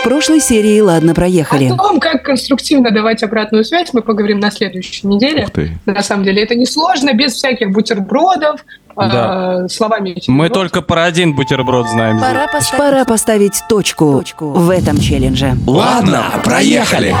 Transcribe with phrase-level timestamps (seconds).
[0.00, 1.66] В прошлой серии «Ладно, проехали».
[1.70, 5.44] О том, как конструктивно давать обратную связь, мы поговорим на следующей неделе.
[5.44, 5.78] Ух ты.
[5.84, 8.64] На самом деле это несложно, без всяких бутербродов,
[8.96, 9.64] Да.
[9.64, 10.16] э, словами.
[10.26, 12.16] Мы только про один бутерброд знаем.
[12.18, 12.28] здесь.
[12.28, 15.54] Пора поставить, Пора поставить точку, в этом челлендже.
[15.66, 17.14] Ладно, проехали.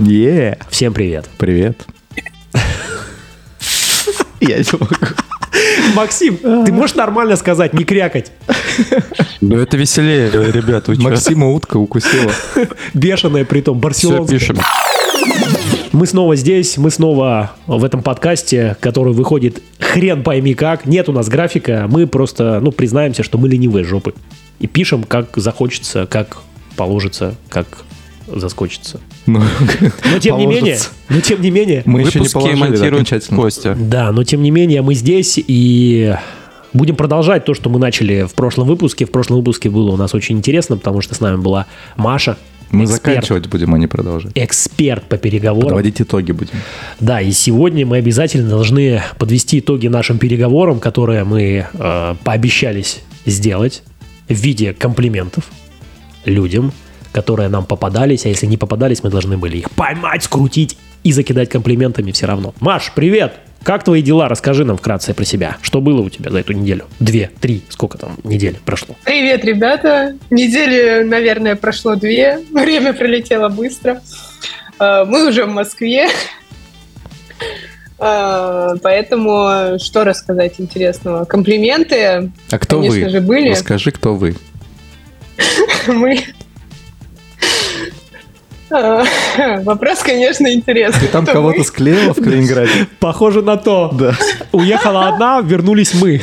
[0.00, 1.26] Е, Всем привет.
[1.38, 1.78] привет.
[4.40, 4.86] Я не могу.
[5.94, 8.32] Максим, ты можешь нормально сказать, не крякать?
[9.40, 10.88] Ну это веселее, ребят.
[10.88, 12.32] Максима утка укусила.
[12.94, 14.38] Бешеная притом, Все барселонская.
[14.38, 14.58] пишем.
[15.92, 20.86] Мы снова здесь, мы снова в этом подкасте, который выходит хрен пойми как.
[20.86, 24.14] Нет у нас графика, мы просто, ну, признаемся, что мы ленивые жопы.
[24.58, 26.38] И пишем, как захочется, как
[26.76, 27.66] положится, как
[28.26, 29.00] заскочится.
[29.26, 29.40] Ну,
[30.12, 33.36] Но тем не менее, но тем не менее, Мы еще не окончательно.
[33.36, 33.76] Костя.
[33.78, 36.14] Да, но тем не менее мы здесь и
[36.72, 39.06] будем продолжать то, что мы начали в прошлом выпуске.
[39.06, 42.36] В прошлом выпуске было у нас очень интересно, потому что с нами была Маша.
[42.70, 44.32] Мы эксперт, заканчивать будем, а не продолжать.
[44.34, 45.68] Эксперт по переговорам.
[45.68, 46.54] Подводить итоги будем.
[47.00, 53.82] Да, и сегодня мы обязательно должны подвести итоги нашим переговорам, которые мы э, пообещались сделать
[54.28, 55.44] в виде комплиментов
[56.24, 56.72] людям,
[57.12, 61.48] которые нам попадались, а если не попадались, мы должны были их поймать, скрутить и закидать
[61.50, 62.54] комплиментами все равно.
[62.60, 63.34] Маш, привет!
[63.62, 64.28] Как твои дела?
[64.28, 65.56] Расскажи нам вкратце про себя.
[65.62, 66.86] Что было у тебя за эту неделю?
[66.98, 68.96] Две, три, сколько там недель прошло?
[69.04, 70.16] Привет, ребята.
[70.30, 72.40] Недели, наверное, прошло две.
[72.52, 74.02] Время пролетело быстро.
[74.80, 76.08] Э, Мы уже в Москве.
[78.00, 81.24] Э, Поэтому что рассказать интересного?
[81.24, 83.10] Комплименты, А кто конечно вы?
[83.10, 83.50] же, были.
[83.50, 84.34] Расскажи, кто вы.
[85.86, 86.18] Мы...
[89.64, 91.00] Вопрос, конечно, интересный.
[91.00, 91.64] Ты там Кто кого-то мы?
[91.64, 92.70] склеила в Калининграде?
[93.00, 93.90] Похоже на то.
[93.92, 94.14] Да.
[94.52, 96.20] Уехала одна, вернулись мы.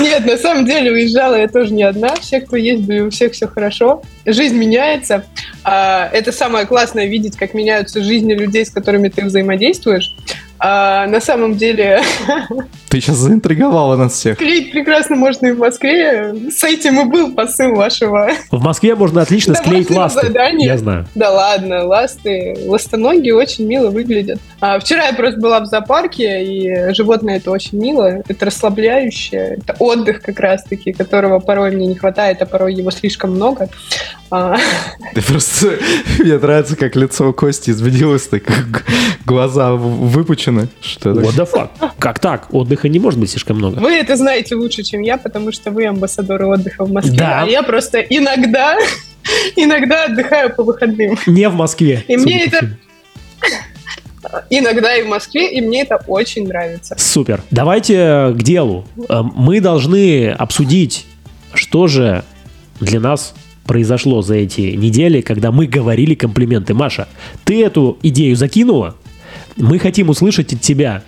[0.00, 2.16] Нет, на самом деле уезжала я тоже не одна.
[2.16, 4.02] Все, кто есть, и у всех все хорошо.
[4.26, 5.24] Жизнь меняется.
[5.62, 10.16] А, Это самое классное видеть, как меняются жизни людей, с которыми ты взаимодействуешь.
[10.66, 12.00] А, На самом деле
[12.88, 14.38] Ты сейчас заинтриговала нас всех.
[14.38, 16.32] клеить прекрасно можно и в Москве.
[16.50, 18.30] С этим и был посыл вашего.
[18.50, 20.28] В Москве можно отлично склеить ласты.
[20.28, 20.66] задания.
[20.66, 21.06] Я знаю.
[21.14, 24.38] Да ладно, ласты, ластоногие очень мило выглядят.
[24.60, 29.74] А, вчера я просто была в зоопарке, и животное это очень мило, это расслабляющее, это
[29.78, 33.68] отдых как раз-таки, которого порой мне не хватает, а порой его слишком много.
[34.30, 34.56] А,
[35.14, 35.78] Ты просто...
[36.18, 38.42] Мне нравится, как лицо Кости изменилось, так
[39.26, 40.06] глаза в-
[40.62, 40.68] выпучены.
[40.80, 41.20] Что это?
[41.20, 41.48] What the
[41.80, 41.90] fuck?
[41.98, 42.52] Как так?
[42.54, 43.78] Отдыха не может быть слишком много.
[43.80, 47.42] Вы это знаете лучше, чем я, потому что вы амбассадоры отдыха в Москве, Да.
[47.42, 48.76] а я просто иногда,
[49.56, 51.18] иногда отдыхаю по выходным.
[51.26, 52.04] Не в Москве.
[52.08, 52.70] И мне это-
[54.50, 56.96] Иногда и в Москве, и мне это очень нравится.
[56.98, 57.42] Супер.
[57.50, 58.86] Давайте к делу.
[59.08, 61.04] Э, Мы должны обсудить,
[61.52, 62.24] что же
[62.80, 63.34] для нас
[63.66, 66.72] произошло за эти недели, когда мы говорили комплименты.
[66.74, 67.06] Маша,
[67.44, 68.96] ты эту идею закинула?
[69.56, 71.02] Мы хотим услышать от тебя,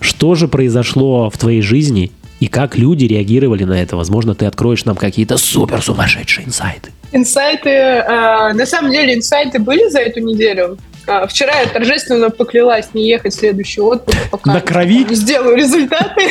[0.00, 2.10] что же произошло в твоей жизни
[2.40, 3.96] и как люди реагировали на это.
[3.96, 6.90] Возможно, ты откроешь нам какие-то супер сумасшедшие инсайты.
[7.12, 10.78] Инсайты, э, на самом деле инсайты были за эту неделю.
[11.06, 15.04] А, Вчера я торжественно поклялась не ехать в следующий отпуск, пока На крови?
[15.04, 16.30] не сделаю результаты,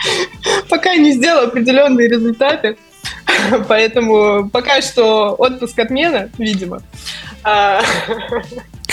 [0.68, 2.76] пока не сделаю определенные результаты.
[3.68, 6.82] Поэтому пока что отпуск отмена, видимо.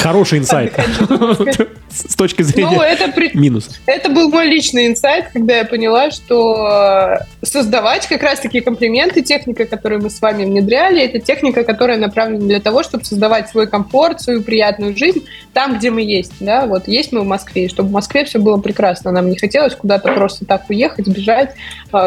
[0.01, 0.73] Хороший инсайт.
[1.89, 3.71] С точки Ну, зрения это при- минуса.
[3.87, 9.65] Это был мой личный инсайт, когда я поняла, что э, создавать как раз-таки комплименты, техника,
[9.65, 14.21] которую мы с вами внедряли, это техника, которая направлена для того, чтобы создавать свой комфорт,
[14.21, 16.33] свою приятную жизнь там, где мы есть.
[16.39, 16.67] Да?
[16.67, 19.11] Вот есть мы в Москве, и чтобы в Москве все было прекрасно.
[19.11, 21.55] Нам не хотелось куда-то просто так уехать, бежать,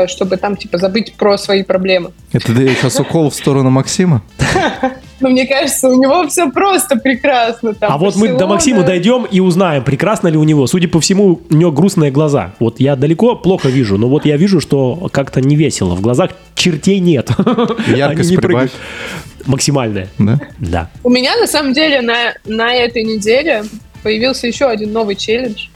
[0.09, 2.13] чтобы там типа забыть про свои проблемы.
[2.33, 4.23] Это ты сейчас укол в сторону Максима?
[5.23, 7.75] Но мне кажется, у него все просто прекрасно.
[7.75, 8.47] Там А вот мы до.
[8.47, 10.67] Максима дойдем и узнаем, прекрасно ли у него.
[10.67, 12.55] Судя по всему, у него грустные глаза.
[12.59, 15.95] Вот я далеко плохо вижу, но вот я вижу, что как-то не весело.
[15.95, 17.31] В глазах чертей нет.
[17.87, 18.71] Яркость не прибавь.
[19.47, 20.09] Максимальная.
[20.19, 20.41] Да?
[20.59, 20.91] Да.
[21.05, 23.65] У меня на самом деле на, на этой неделе
[24.03, 25.67] появился еще один новый челлендж.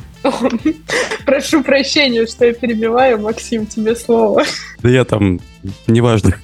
[1.25, 4.45] Прошу прощения, что я перебиваю, Максим, тебе слово.
[4.83, 5.41] Да я там,
[5.87, 6.35] неважно.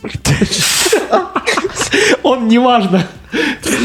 [2.22, 3.06] Он неважно.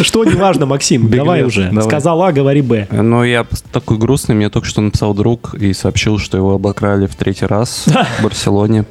[0.02, 1.04] Что неважно, Максим?
[1.08, 1.70] Беглец, Давай уже.
[1.70, 1.84] давай.
[1.84, 2.88] Сказал А, говори Б.
[2.92, 7.16] Но я такой грустный, мне только что написал друг и сообщил, что его обокрали в
[7.16, 7.86] третий раз
[8.20, 8.86] в Барселоне.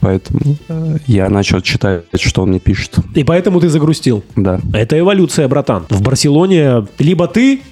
[0.00, 2.96] Поэтому э, я начал читать, что он мне пишет.
[3.16, 4.22] И поэтому ты загрустил.
[4.36, 4.60] Да.
[4.72, 5.86] Это эволюция, братан.
[5.90, 7.62] В Барселоне либо ты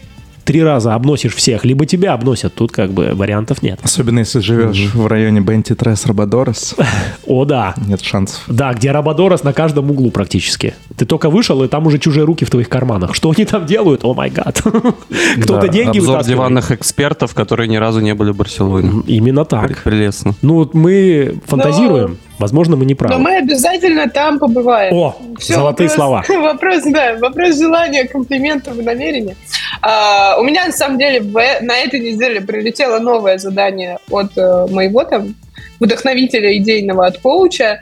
[0.46, 2.54] три раза обносишь всех, либо тебя обносят.
[2.54, 3.80] Тут как бы вариантов нет.
[3.82, 6.76] Особенно если живешь в районе Бенти Трес Робадорос,
[7.26, 7.74] О, да.
[7.86, 8.42] нет шансов.
[8.46, 10.74] Да, где Рабадорос на каждом углу практически.
[10.96, 13.14] Ты только вышел, и там уже чужие руки в твоих карманах.
[13.14, 14.04] Что они там делают?
[14.04, 14.62] О май гад.
[15.42, 19.02] Кто-то деньги Обзор диванных экспертов, которые ни разу не были в Барселоне.
[19.06, 19.82] Именно так.
[19.82, 20.34] Прелестно.
[20.42, 22.18] Ну, вот мы фантазируем.
[22.38, 23.18] Возможно, мы не Но правы.
[23.22, 24.94] мы обязательно там побываем.
[24.94, 26.24] О, Всё, золотые вопрос- слова.
[26.52, 29.36] Вопрос, да, вопрос желания, комплиментов и намерения.
[29.82, 34.36] А, у меня, на самом деле, в э- на этой неделе прилетело новое задание от
[34.36, 35.34] э, моего там
[35.80, 37.80] вдохновителя идейного, от коуча,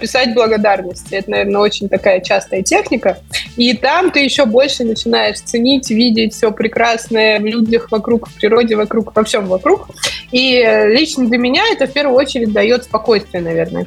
[0.00, 1.14] писать благодарности.
[1.14, 3.18] Это, наверное, очень такая частая техника.
[3.56, 8.76] И там ты еще больше начинаешь ценить, видеть все прекрасное в людях вокруг, в природе
[8.76, 9.88] вокруг, во всем вокруг.
[10.32, 13.86] И э, лично для меня это в первую очередь дает спокойствие, наверное,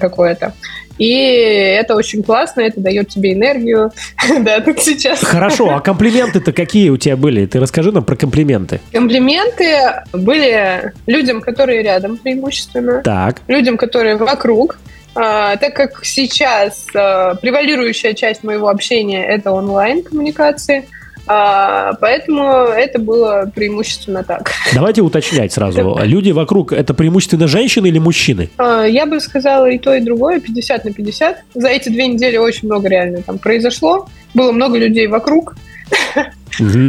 [0.00, 0.54] какое-то.
[0.98, 3.90] И это очень классно, это дает тебе энергию.
[4.40, 5.20] Да, тут сейчас.
[5.20, 7.46] Хорошо, а комплименты-то какие у тебя были?
[7.46, 8.80] Ты расскажи нам про комплименты.
[8.92, 14.78] Комплименты были людям, которые рядом преимущественно, Так, людям, которые вокруг.
[15.14, 20.88] А, так как сейчас а, превалирующая часть моего общения это онлайн-коммуникации,
[21.26, 24.50] а, поэтому это было преимущественно так.
[24.74, 25.98] давайте уточнять сразу.
[26.02, 28.50] Люди вокруг это преимущественно женщины или мужчины?
[28.58, 31.36] Я бы сказала и то, и другое, 50 на 50.
[31.54, 34.08] За эти две недели очень много реально там произошло.
[34.34, 35.54] Было много людей вокруг.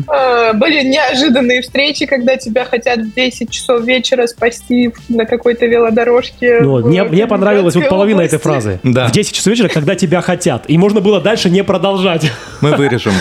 [0.07, 6.59] А, Были неожиданные встречи, когда тебя хотят в 10 часов вечера спасти на какой-то велодорожке.
[6.62, 8.36] Ну, в мне, мне понравилась вот половина области.
[8.36, 8.80] этой фразы.
[8.83, 9.07] Да.
[9.07, 10.65] В 10 часов вечера, когда тебя хотят.
[10.68, 12.31] И можно было дальше не продолжать.
[12.62, 13.13] Мы вырежем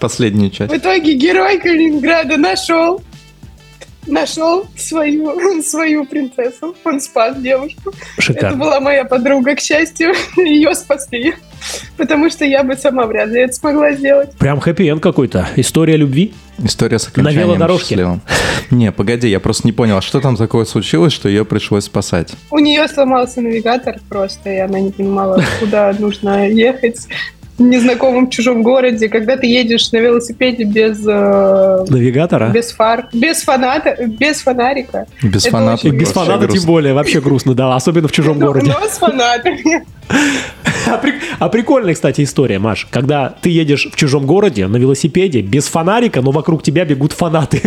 [0.00, 0.72] последнюю часть.
[0.72, 3.02] В итоге герой Калининграда нашел
[4.10, 6.74] нашел свою, свою принцессу.
[6.84, 7.92] Он спас девушку.
[8.16, 8.56] Это Шикарно.
[8.58, 10.12] была моя подруга, к счастью.
[10.36, 11.34] Ее спасли.
[11.96, 14.32] Потому что я бы сама вряд ли это смогла сделать.
[14.38, 15.48] Прям хэппи-энд какой-то.
[15.56, 16.32] История любви.
[16.58, 17.88] История с окончанием велодорожке.
[17.88, 18.20] счастливым.
[18.70, 22.32] Не, погоди, я просто не понял, а что там такое случилось, что ее пришлось спасать?
[22.50, 27.06] У нее сломался навигатор просто, и она не понимала, куда нужно ехать
[27.60, 32.48] незнакомом чужом городе, когда ты едешь на велосипеде без, э, Навигатора.
[32.48, 35.06] без фар, без фаната, без фонарика.
[35.22, 36.94] Без очень Без фаната тем более.
[36.94, 37.74] Вообще грустно, да.
[37.74, 38.72] Особенно в чужом Но- городе.
[38.80, 39.84] Но с фанатами.
[40.86, 41.00] А,
[41.38, 42.86] а прикольная, кстати, история, Маш.
[42.90, 47.60] Когда ты едешь в чужом городе на велосипеде, без фонарика, но вокруг тебя бегут фанаты.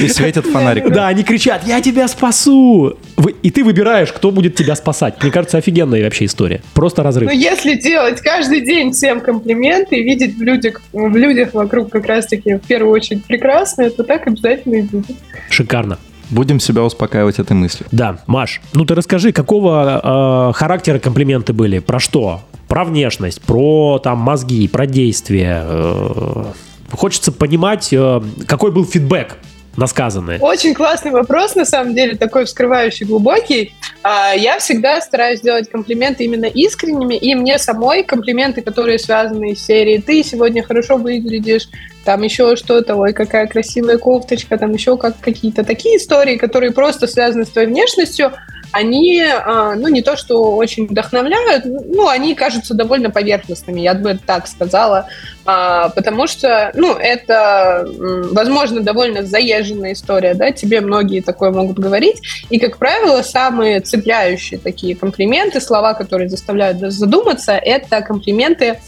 [0.00, 0.90] И светит фонарик.
[0.90, 2.98] Да, они кричат, я тебя спасу!
[3.42, 5.22] И ты выбираешь, кто будет тебя спасать.
[5.22, 6.62] Мне кажется, офигенная вообще история.
[6.74, 7.28] Просто разрыв.
[7.28, 12.06] Но если делать каждый день всем комплименты и видеть в людях, в людях вокруг как
[12.06, 15.16] раз-таки в первую очередь прекрасное, то так обязательно и будет.
[15.50, 15.98] Шикарно.
[16.30, 17.88] Будем себя успокаивать этой мыслью.
[17.90, 21.80] Да, Маш, ну ты расскажи, какого э, характера комплименты были?
[21.80, 22.42] Про что?
[22.70, 25.64] Про внешность, про там мозги, про действия.
[25.66, 26.44] э,
[26.92, 29.38] хочется понимать, э, какой был фидбэк
[29.76, 30.38] на сказанное.
[30.38, 33.74] Очень классный вопрос, на самом деле, такой вскрывающий, глубокий.
[34.04, 39.66] А, Я всегда стараюсь делать комплименты именно искренними, и мне самой комплименты, которые связаны из
[39.66, 41.68] серии «ты сегодня хорошо выглядишь»,
[42.04, 47.08] там еще что-то, ой, какая красивая кофточка, там еще как какие-то такие истории, которые просто
[47.08, 48.32] связаны с твоей внешностью,
[48.72, 54.18] они, а, ну, не то, что очень вдохновляют, ну, они кажутся довольно поверхностными, я бы
[54.24, 55.08] так сказала,
[55.46, 57.84] А, потому что, ну, это,
[58.32, 62.20] возможно, довольно заезженная история, да, тебе многие такое могут говорить,
[62.50, 68.78] и, как правило, самые цепляющие такие комплименты, слова, которые заставляют задуматься, это комплименты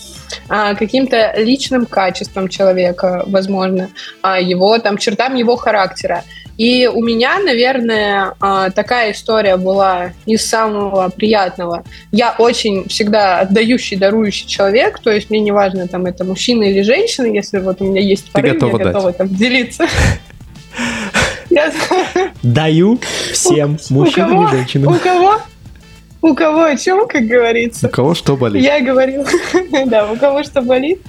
[0.48, 3.88] а, каким-то личным качествам человека, возможно,
[4.40, 6.22] его там чертам его характера.
[6.58, 11.84] И у меня, наверное, а, такая история была из самого приятного.
[12.10, 16.82] Я очень всегда отдающий, дарующий человек, то есть мне не важно, там это мужчина или
[16.82, 18.86] женщина, если вот у меня есть порыв, я дать.
[18.86, 19.86] готова там делиться.
[22.42, 22.98] Даю
[23.32, 24.94] всем, мужчинам и женщинам.
[24.94, 25.40] У кого?
[26.22, 27.88] У кого о чем, как говорится?
[27.88, 28.62] У кого что болит?
[28.62, 29.26] Я говорила,
[29.86, 31.00] да, у кого что болит.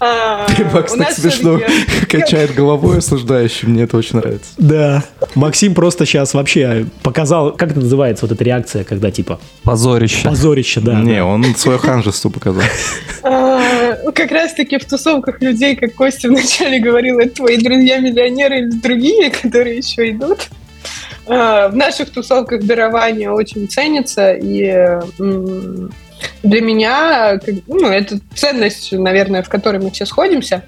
[0.00, 1.58] А, Макс у так нас смешно
[2.08, 4.50] качает головой осуждающий, мне это очень нравится.
[4.58, 5.02] Да.
[5.34, 10.22] Максим просто сейчас вообще показал, как это называется, вот эта реакция, когда типа Позорище.
[10.22, 11.00] позорище, да.
[11.00, 12.62] Не, он свое ханжество показал.
[13.24, 19.30] А, Как раз-таки в тусовках людей, как Костя вначале говорил, это твои друзья-миллионеры или другие,
[19.30, 20.48] которые еще идут.
[21.28, 25.00] А, В наших тусовках дарование очень ценится, и
[26.42, 30.64] для меня ну, это ценность, наверное, в которой мы все сходимся.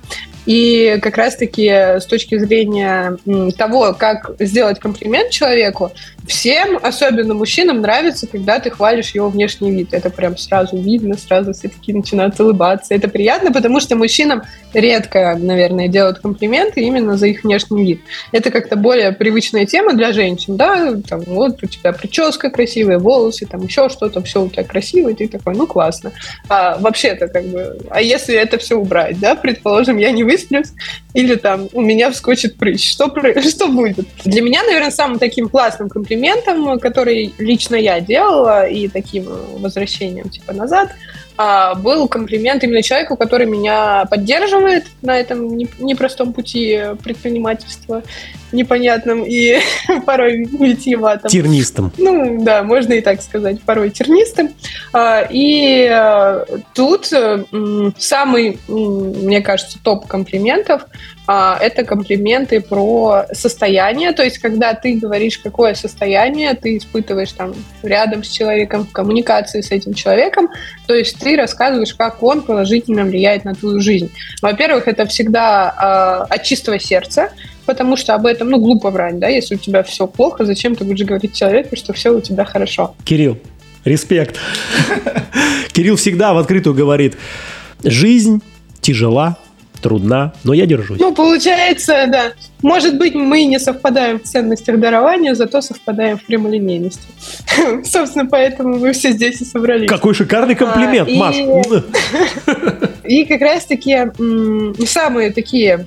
[0.47, 3.17] И как раз-таки с точки зрения
[3.57, 5.93] того, как сделать комплимент человеку,
[6.27, 9.93] всем, особенно мужчинам, нравится, когда ты хвалишь его внешний вид.
[9.93, 12.95] Это прям сразу видно, сразу все таки начинают улыбаться.
[12.95, 14.43] Это приятно, потому что мужчинам
[14.73, 18.01] редко, наверное, делают комплименты именно за их внешний вид.
[18.33, 23.47] Это как-то более привычная тема для женщин, да, там, вот у тебя прическа красивая, волосы,
[23.47, 26.13] там еще что-то, все у тебя красиво, и ты такой, ну классно.
[26.49, 30.69] А вообще-то как бы, а если это все убрать, да, предположим, я не высплюсь,
[31.15, 33.13] или там у меня вскочит прыщ, что,
[33.49, 34.07] что будет?
[34.25, 39.27] Для меня, наверное, самым таким классным комплиментом, который лично я делала, и таким
[39.59, 40.91] возвращением типа назад,
[41.77, 48.03] был комплимент именно человеку, который меня поддерживает на этом непростом пути предпринимательства,
[48.53, 49.59] непонятном и
[50.07, 51.31] порой витиеватом.
[51.31, 51.93] Тернистым.
[51.99, 54.51] Ну, да, можно и так сказать, порой тернистым.
[54.93, 56.45] А, и а,
[56.75, 57.13] тут
[57.99, 60.87] самый, мне кажется, топ комплиментов
[61.61, 68.25] это комплименты про состояние, то есть когда ты говоришь, какое состояние ты испытываешь там рядом
[68.25, 70.49] с человеком, в коммуникации с этим человеком,
[70.87, 74.11] то есть ты рассказываешь, как он положительно влияет на твою жизнь.
[74.43, 77.31] Во-первых, это всегда э, от чистого сердца,
[77.67, 80.85] потому что об этом, ну, глупо врать, да, если у тебя все плохо, зачем ты
[80.85, 82.95] будешь говорить человеку, что все у тебя хорошо.
[83.05, 83.39] Кирилл,
[83.85, 84.37] респект.
[85.73, 87.17] Кирилл всегда в открытую говорит,
[87.85, 88.43] жизнь
[88.81, 89.39] тяжела,
[89.81, 90.99] трудна, но я держусь.
[90.99, 92.33] Ну, получается, да.
[92.63, 97.03] Может быть, мы не совпадаем в ценностях дарования, зато совпадаем в прямолинейности.
[97.85, 99.89] Собственно, поэтому мы все здесь и собрались.
[99.89, 101.37] Какой шикарный комплимент, а, Маш!
[103.05, 104.13] И как раз-таки
[104.87, 105.87] самые такие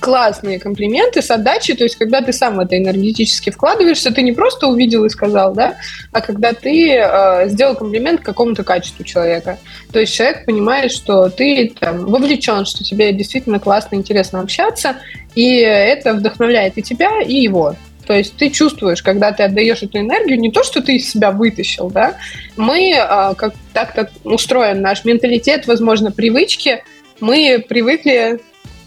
[0.00, 4.66] классные комплименты с отдачей, то есть когда ты сам это энергетически вкладываешься, ты не просто
[4.66, 5.76] увидел и сказал, да,
[6.12, 9.58] а когда ты э, сделал комплимент какому-то качеству человека.
[9.92, 14.96] То есть человек понимает, что ты там вовлечен, что тебе действительно классно, интересно общаться,
[15.34, 17.76] и это вдохновляет и тебя, и его.
[18.06, 21.30] То есть ты чувствуешь, когда ты отдаешь эту энергию, не то, что ты из себя
[21.30, 22.16] вытащил, да.
[22.56, 26.82] Мы, э, как так как устроен наш менталитет, возможно, привычки,
[27.20, 28.40] мы привыкли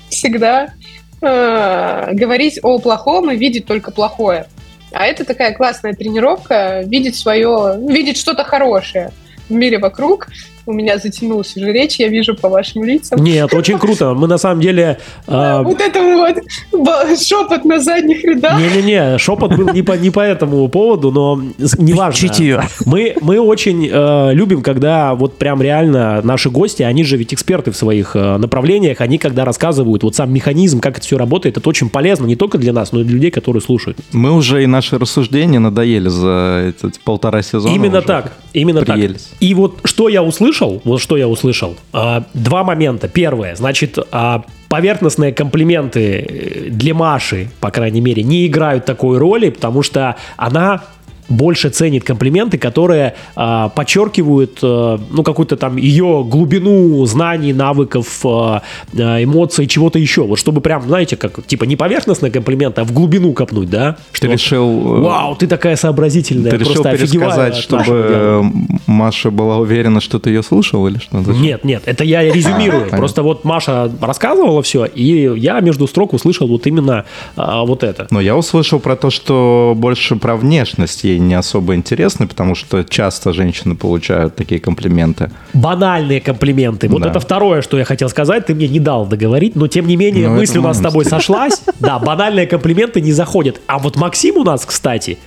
[0.10, 0.74] всегда
[1.24, 4.48] э, говорить о плохом и видеть только плохое.
[4.92, 9.12] А это такая классная тренировка, видеть свое, видеть что-то хорошее
[9.50, 10.28] в мире вокруг,
[10.66, 13.22] у меня затянулась уже речь, я вижу по вашим лицам.
[13.22, 14.14] Нет, очень круто.
[14.14, 14.98] Мы на самом деле...
[15.28, 15.62] Э...
[15.64, 18.60] Вот это вот шепот на задних рядах.
[18.60, 21.42] Не-не-не, шепот был не по, не по этому поводу, но
[21.78, 22.14] неважно.
[22.14, 22.64] Чутье.
[22.86, 27.72] Мы, мы очень э, любим, когда вот прям реально наши гости, они же ведь эксперты
[27.72, 31.68] в своих э, направлениях, они когда рассказывают вот сам механизм, как это все работает, это
[31.70, 33.98] очень полезно не только для нас, но и для людей, которые слушают.
[34.12, 37.74] Мы уже и наши рассуждения надоели за эти полтора сезона.
[37.74, 39.24] Именно так, именно приелись.
[39.24, 39.38] так.
[39.42, 41.76] И вот что я услышал, услышал, вот что я услышал.
[41.92, 43.08] А, два момента.
[43.08, 49.50] Первое, значит, а, поверхностные комплименты э, для Маши, по крайней мере, не играют такой роли,
[49.50, 50.84] потому что она
[51.30, 58.60] больше ценит комплименты, которые э, подчеркивают э, ну какую-то там ее глубину знаний, навыков, э,
[58.94, 60.24] э, эмоций, чего-то еще.
[60.24, 63.98] Вот чтобы прям, знаете, как типа не поверхностный комплимент, а в глубину копнуть, да?
[64.12, 64.98] Что ты решил...
[64.98, 68.46] Э, Вау, ты такая сообразительная, ты решил пересказать, чтобы
[68.88, 71.18] Маша была уверена, что ты ее слушал или что?
[71.18, 72.88] Нет, нет, это я резюмирую.
[72.92, 77.84] А, Просто вот Маша рассказывала все, и я между строк услышал вот именно а, вот
[77.84, 78.08] это.
[78.12, 82.84] Но я услышал про то, что больше про внешность ей не особо интересны, потому что
[82.84, 85.32] часто женщины получают такие комплименты.
[85.54, 86.88] Банальные комплименты.
[86.90, 87.10] Вот да.
[87.10, 88.46] это второе, что я хотел сказать.
[88.46, 91.06] Ты мне не дал договорить, но тем не менее ну, мысль у нас с тобой
[91.06, 91.62] сошлась.
[91.80, 93.62] Да, банальные комплименты не заходят.
[93.68, 95.18] А вот Максим у нас, кстати,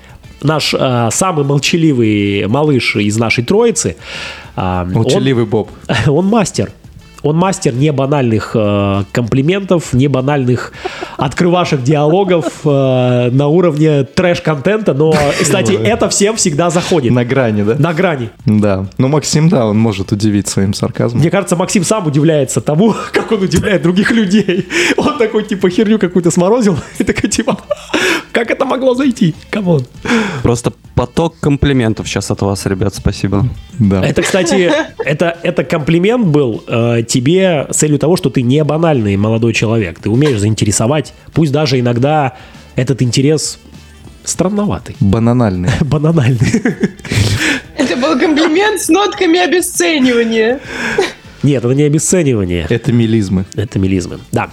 [0.42, 3.96] наш э, самый молчаливый малыш из нашей троицы.
[4.56, 5.70] Э, молчаливый он, Боб.
[6.06, 6.70] Он мастер.
[7.26, 10.72] Он мастер не банальных э, комплиментов, не банальных
[11.16, 17.10] открывашек диалогов э, на уровне трэш-контента, но, кстати, это всем всегда заходит.
[17.10, 17.74] На грани, да?
[17.80, 18.30] На грани.
[18.44, 18.86] Да.
[18.98, 21.20] Ну, Максим, да, он может удивить своим сарказмом.
[21.20, 24.68] Мне кажется, Максим сам удивляется тому, как он удивляет других людей.
[24.96, 27.58] Он такой, типа, херню какую-то сморозил, и такой, типа,
[28.36, 29.34] как это могло зайти?
[29.48, 29.86] Come on.
[30.42, 33.48] Просто поток комплиментов сейчас от вас, ребят, спасибо.
[33.78, 34.04] Да.
[34.04, 34.70] Это, кстати,
[35.02, 40.00] это, это комплимент был э, тебе с целью того, что ты не банальный молодой человек.
[40.00, 42.34] Ты умеешь заинтересовать, пусть даже иногда
[42.74, 43.58] этот интерес
[44.22, 44.96] странноватый.
[45.00, 45.70] Бананальный.
[45.80, 46.62] Бананальный.
[47.78, 50.60] Это был комплимент с нотками обесценивания.
[51.42, 52.66] Нет, это не обесценивание.
[52.68, 53.46] Это мелизмы.
[53.54, 54.50] Это мелизмы, да.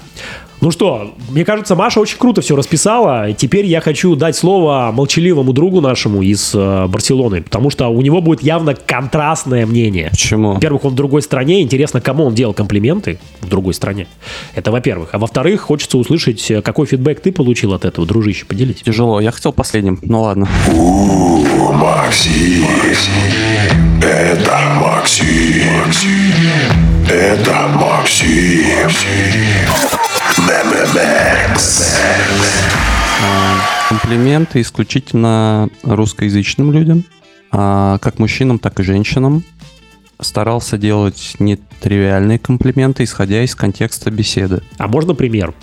[0.64, 3.34] Ну что, мне кажется, Маша очень круто все расписала.
[3.34, 8.22] Теперь я хочу дать слово молчаливому другу нашему из э, Барселоны, потому что у него
[8.22, 10.08] будет явно контрастное мнение.
[10.12, 10.54] Почему?
[10.54, 11.62] Во-первых, он в другой стране.
[11.62, 14.08] Интересно, кому он делал комплименты в другой стране.
[14.56, 15.10] Это во-первых.
[15.12, 18.46] А во-вторых, хочется услышать, э, какой фидбэк ты получил от этого, дружище.
[18.46, 18.84] Поделись.
[18.84, 19.20] Тяжело.
[19.20, 20.00] Я хотел последним.
[20.02, 20.48] Ну ладно.
[21.74, 22.64] Макси,
[24.02, 25.62] это Макси,
[27.10, 29.93] это Макси, Мемемекс.
[33.90, 37.04] Комплименты исключительно русскоязычным людям,
[37.52, 39.44] а как мужчинам, так и женщинам.
[40.20, 44.62] Старался делать нетривиальные комплименты, исходя из контекста беседы.
[44.78, 45.54] А можно пример?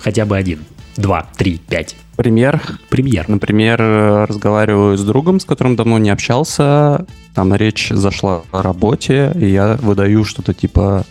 [0.00, 0.64] Хотя бы один.
[0.96, 1.96] Два, три, пять.
[2.16, 2.60] Пример.
[2.88, 3.28] Премьер.
[3.28, 3.78] Например,
[4.28, 7.06] разговариваю с другом, с которым давно не общался.
[7.34, 11.04] Там речь зашла о работе, и я выдаю что-то типа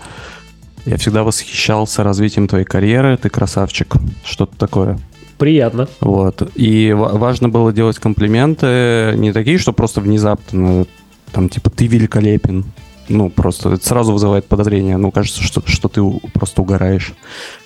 [0.90, 3.94] «Я всегда восхищался развитием твоей карьеры, ты красавчик».
[4.24, 4.98] Что-то такое.
[5.38, 5.88] Приятно.
[6.02, 6.52] Вот.
[6.56, 10.88] И ва- важно было делать комплименты не такие, что просто внезапно,
[11.32, 12.66] там, типа, ты великолепен.
[13.08, 14.98] Ну, просто это сразу вызывает подозрение.
[14.98, 16.02] Ну, кажется, что, что ты
[16.34, 17.14] просто угораешь.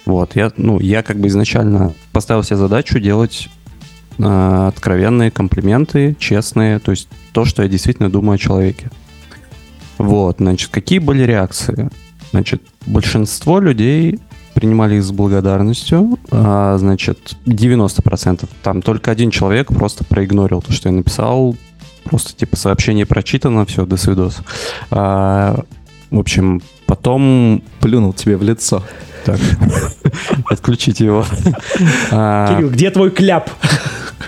[0.06, 0.36] Вот.
[0.36, 3.48] Я, ну, я как бы изначально поставил себе задачу делать
[4.18, 8.92] э, откровенные комплименты, честные, то есть то, что я действительно думаю о человеке.
[9.98, 11.90] Вот, значит, какие были реакции?
[12.34, 14.20] Значит, большинство людей
[14.56, 18.50] принимали их с благодарностью, а, значит, 90%.
[18.64, 21.56] Там только один человек просто проигнорил то, что я написал,
[22.06, 24.40] просто типа сообщение прочитано, все, до свидос.
[24.90, 25.64] А,
[26.10, 27.62] в общем, потом...
[27.80, 28.82] Плюнул тебе в лицо.
[29.24, 29.40] Так,
[30.50, 31.24] отключите его.
[32.10, 33.52] Кирилл, где твой кляп?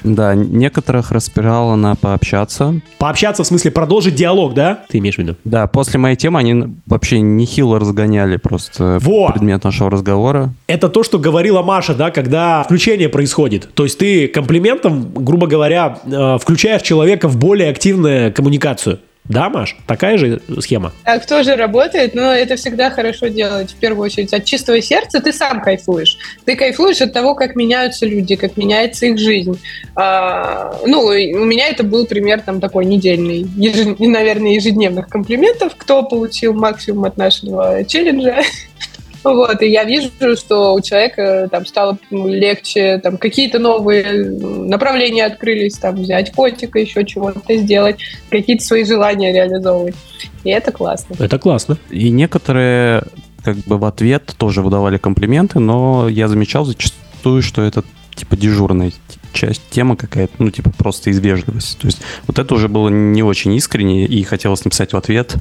[0.06, 2.80] Да, некоторых распирало на пообщаться.
[3.00, 4.84] Пообщаться, в смысле продолжить диалог, да?
[4.88, 5.36] Ты имеешь в виду?
[5.44, 9.32] Да, после моей темы они вообще нехило разгоняли просто Во!
[9.32, 10.54] предмет нашего разговора.
[10.68, 13.70] Это то, что говорила Маша, да, когда включение происходит.
[13.74, 19.00] То есть ты комплиментом, грубо говоря, э, включаешь человека в более активную коммуникацию.
[19.28, 19.76] Да, Маш?
[19.88, 20.94] Такая же схема?
[21.04, 24.34] Так тоже работает, но это всегда хорошо делать, в первую очередь.
[24.34, 26.18] От чистого сердца ты сам кайфуешь.
[26.46, 29.60] Ты кайфуешь от того, как меняются люди, как меняется их жизнь.
[29.96, 36.04] А, ну, у меня это был пример там такой недельный, ежед- наверное, ежедневных комплиментов, кто
[36.04, 38.44] получил максимум от нашего челленджа.
[39.26, 45.80] Вот, и я вижу, что у человека там стало легче, там какие-то новые направления открылись,
[45.80, 47.98] там взять котика, еще чего-то сделать,
[48.30, 49.96] какие-то свои желания реализовывать.
[50.44, 51.16] И это классно.
[51.18, 51.78] Это классно.
[51.90, 53.04] И некоторые
[53.44, 57.84] как бы в ответ тоже выдавали комплименты, но я замечал зачастую, что это
[58.14, 58.92] типа дежурная
[59.34, 61.78] часть, тема какая-то, ну, типа просто из вежливости.
[61.80, 65.36] То есть вот это уже было не очень искренне, и хотелось написать в ответ,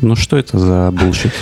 [0.00, 1.32] ну что это за bullshit?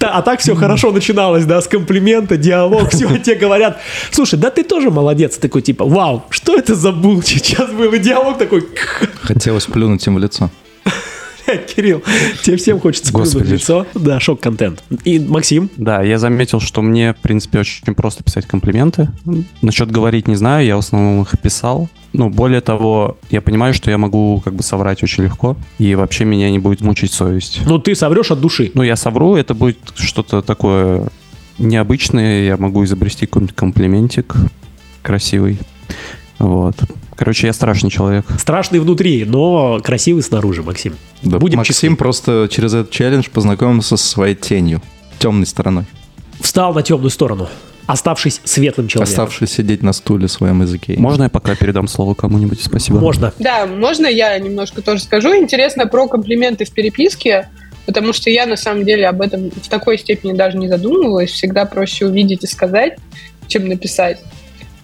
[0.00, 4.62] А так все хорошо начиналось, да, с комплимента, диалог, все, те говорят, слушай, да ты
[4.62, 7.44] тоже молодец, такой типа, вау, что это за булчит?
[7.44, 8.68] Сейчас был и диалог такой,
[9.22, 10.50] Хотелось плюнуть им в лицо.
[11.74, 12.02] Кирилл,
[12.42, 13.86] тебе всем хочется плюнуть в лицо.
[13.94, 14.82] Да, шок-контент.
[15.04, 19.08] И Максим, Да, я заметил, что мне, в принципе, очень просто писать комплименты.
[19.62, 21.88] Насчет говорить не знаю, я в основном их писал.
[22.12, 26.24] Ну, более того, я понимаю, что я могу как бы соврать очень легко, и вообще
[26.24, 27.60] меня не будет мучить совесть.
[27.66, 28.70] ну ты соврешь от души.
[28.74, 31.08] Ну, я совру, это будет что-то такое
[31.58, 34.36] необычное, я могу изобрести какой-нибудь комплиментик
[35.02, 35.58] красивый.
[36.38, 36.76] Вот.
[37.16, 38.26] Короче, я страшный человек.
[38.38, 40.94] Страшный внутри, но красивый снаружи, Максим.
[41.24, 41.96] Да, Будем Максим честны.
[41.96, 44.80] просто через этот челлендж познакомился со своей тенью,
[45.18, 45.84] темной стороной,
[46.40, 47.48] Встал на темную сторону,
[47.86, 49.24] оставшись светлым человеком.
[49.24, 50.94] оставшись сидеть на стуле в своем языке.
[50.98, 52.62] Можно я пока передам слово кому-нибудь?
[52.62, 52.98] Спасибо.
[52.98, 53.32] Можно.
[53.38, 55.34] Да, можно я немножко тоже скажу?
[55.36, 57.48] Интересно про комплименты в переписке,
[57.86, 61.30] потому что я на самом деле об этом в такой степени даже не задумывалась.
[61.30, 62.98] Всегда проще увидеть и сказать,
[63.46, 64.20] чем написать.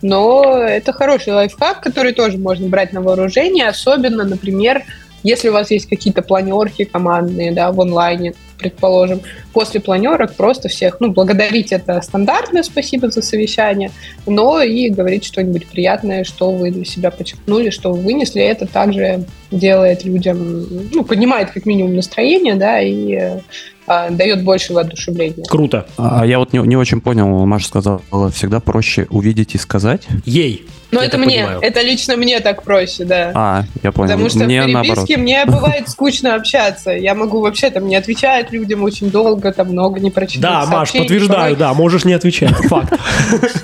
[0.03, 4.83] Но это хороший лайфхак, который тоже можно брать на вооружение, особенно, например,
[5.23, 9.21] если у вас есть какие-то планерки командные, да, в онлайне, предположим,
[9.53, 13.91] после планерок просто всех, ну, благодарить это стандартное, спасибо за совещание,
[14.27, 19.25] но и говорить что-нибудь приятное, что вы для себя подчеркнули, что вы вынесли, это также
[19.51, 23.41] делает людям, ну, поднимает как минимум настроение, да, и
[23.87, 25.45] а, дает больше воодушевления.
[25.47, 25.87] Круто.
[25.97, 30.07] А я вот не, не очень понял, Маша сказала, всегда проще увидеть и сказать.
[30.25, 30.67] Ей.
[30.93, 31.59] Но Я это мне, понимаю.
[31.63, 33.33] это лично мне так проще, да.
[33.35, 34.09] А, я понял.
[34.11, 34.87] Потому что Мне в наоборот.
[35.07, 36.91] переписке мне бывает скучно общаться.
[36.91, 40.43] Я могу вообще там не отвечать людям очень долго, там много не прочитать.
[40.43, 42.51] Да, Маш, подтверждаю, Порой- да, можешь не отвечать.
[42.69, 42.95] Факт.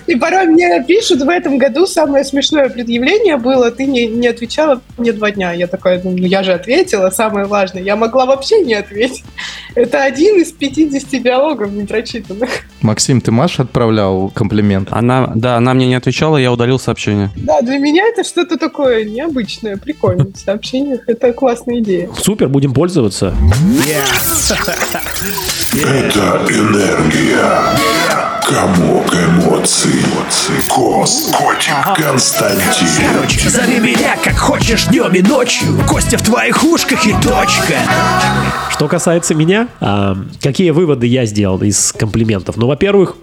[0.07, 4.81] И порой мне пишут в этом году самое смешное предъявление было, ты не, не отвечала
[4.99, 5.53] мне два дня.
[5.53, 7.83] Я такая, ну, я же ответила, самое важное.
[7.83, 9.25] Я могла вообще не ответить.
[9.75, 12.51] Это один из 50 диалогов непрочитанных.
[12.83, 14.89] Максим, ты Маш отправлял комплимент?
[14.93, 17.16] Она, да, она мне не отвечала, я удалил сообщение.
[17.37, 21.01] Да, для меня это что-то такое необычное, прикольное в сообщениях.
[21.07, 22.09] Это классная идея.
[22.19, 23.35] Супер, будем пользоваться.
[25.73, 27.77] Это энергия.
[28.47, 29.91] Комок эмоций.
[30.69, 31.33] Кос.
[31.37, 33.11] Котик Константин.
[33.13, 37.75] Короче, зови меня как хочешь днем и ночью Костя в твоих ушках и точка
[38.71, 42.57] Что касается меня, а, какие выводы я сделал из комплиментов?
[42.57, 43.17] Ну, во-первых,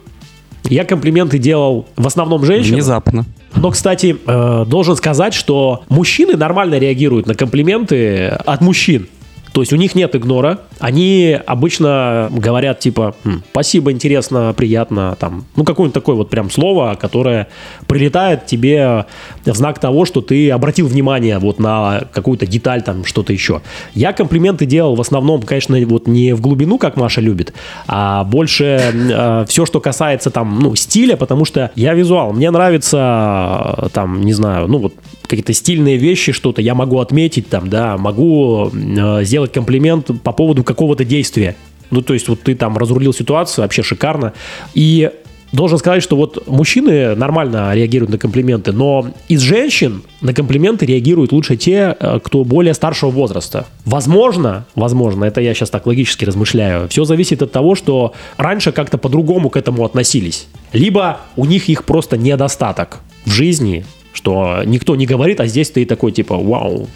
[0.69, 2.75] я комплименты делал в основном женщинам.
[2.75, 3.25] Внезапно.
[3.55, 9.07] Но, кстати, э, должен сказать, что мужчины нормально реагируют на комплименты от мужчин.
[9.53, 10.59] То есть у них нет игнора.
[10.79, 16.97] Они обычно говорят типа «М, «спасибо, интересно, приятно», там, ну, какое-нибудь такое вот прям слово,
[16.99, 17.47] которое
[17.87, 19.05] прилетает тебе
[19.45, 23.61] в знак того, что ты обратил внимание вот на какую-то деталь, там, что-то еще.
[23.93, 27.53] Я комплименты делал в основном, конечно, вот не в глубину, как Маша любит,
[27.87, 32.33] а больше все, что касается там, ну, стиля, потому что я визуал.
[32.33, 37.49] Мне нравится э, там, не знаю, ну, вот какие-то стильные вещи, что-то я могу отметить
[37.49, 41.55] там, да, могу э, сделать комплимент по поводу какого-то действия.
[41.91, 44.33] Ну, то есть вот ты там разрулил ситуацию, вообще шикарно.
[44.73, 45.11] И
[45.53, 51.31] должен сказать, что вот мужчины нормально реагируют на комплименты, но из женщин на комплименты реагируют
[51.31, 53.67] лучше те, э, кто более старшего возраста.
[53.85, 58.97] Возможно, возможно, это я сейчас так логически размышляю, все зависит от того, что раньше как-то
[58.97, 60.47] по-другому к этому относились.
[60.73, 65.85] Либо у них их просто недостаток в жизни, что никто не говорит, а здесь ты
[65.85, 66.87] такой, типа, вау,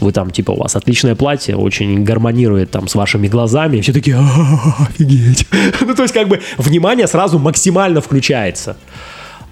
[0.00, 3.92] вы там, типа, у вас отличное платье, очень гармонирует там с вашими глазами, и все
[3.92, 5.46] такие, «А, офигеть.
[5.80, 8.76] Ну, то есть, как бы, внимание сразу максимально включается.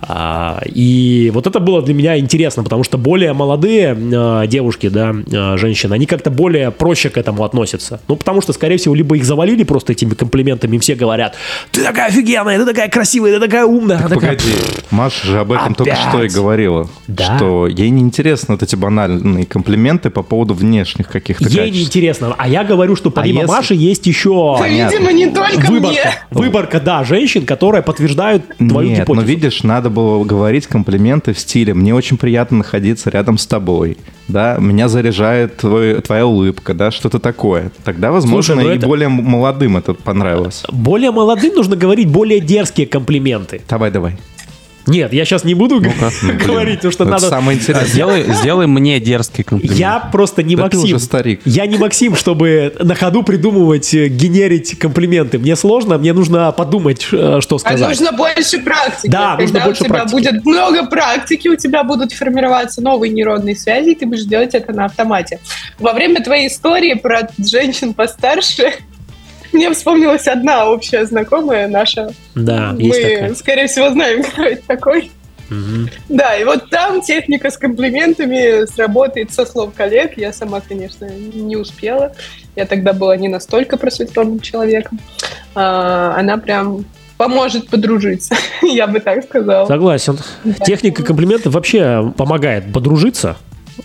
[0.05, 5.15] А, и вот это было для меня интересно, потому что более молодые э, девушки, да,
[5.31, 8.01] э, женщины, они как-то более проще к этому относятся.
[8.09, 11.37] Ну, потому что, скорее всего, либо их завалили просто этими комплиментами, и все говорят,
[11.71, 13.99] ты такая офигенная, ты такая красивая, ты такая умная.
[13.99, 14.51] она такая, Погоди,
[14.91, 16.09] Маша же об этом только Опять?
[16.09, 17.37] что и говорила, Да.
[17.37, 21.77] что ей не интересны вот эти банальные комплименты по поводу внешних каких-то Ей качеств.
[21.79, 22.35] неинтересно.
[22.37, 24.97] А я говорю, что помимо если- Маши есть еще Понятно.
[24.97, 25.89] Видимо, не только выборка.
[25.89, 26.01] мне.
[26.31, 29.15] Выборка, да, женщин, которые подтверждают твою Нет, гипотезу.
[29.21, 33.97] но видишь, надо было говорить комплименты в стиле «мне очень приятно находиться рядом с тобой»,
[34.29, 37.71] да, «меня заряжает твой- твоя улыбка», да, что-то такое.
[37.85, 40.65] Тогда, возможно, Слушай, ну и это- более молодым это понравилось.
[40.73, 43.61] Более молодым нужно говорить более дерзкие комплименты.
[43.69, 44.17] Давай, давай.
[44.87, 45.91] Нет, я сейчас не буду Ну,
[46.47, 47.29] говорить, потому что Это надо...
[47.29, 47.89] самое интересное.
[47.89, 49.79] Сделай, сделай мне дерзкий комплимент.
[49.79, 50.97] Я просто не Да ты Максим.
[50.97, 51.41] уже старик.
[51.45, 55.39] Я не Максим, чтобы на ходу придумывать, э, генерить комплименты.
[55.39, 57.89] Мне сложно, мне нужно подумать, э, что А сказать.
[57.89, 59.11] нужно больше практики.
[59.11, 60.15] Да, Когда нужно больше у тебя практики.
[60.15, 64.73] будет много практики, у тебя будут формироваться новые нейронные связи, и ты будешь делать это
[64.73, 65.39] на автомате.
[65.79, 68.73] Во время твоей истории про женщин постарше
[69.53, 72.11] мне вспомнилась одна общая знакомая наша.
[72.35, 73.35] Да, есть Мы, такая.
[73.35, 75.11] скорее всего, знаем, кто это такой.
[75.51, 75.91] Мгм.
[76.09, 80.17] Да, и вот там техника с комплиментами сработает со слов коллег.
[80.17, 82.13] Я сама, конечно, не успела.
[82.57, 84.99] Я тогда была не настолько просветленным человеком.
[85.55, 86.87] А, она прям
[87.19, 89.67] поможет подружиться, я бы так сказала.
[89.67, 90.19] Согласен.
[90.65, 93.37] Техника комплиментов вообще помогает подружиться.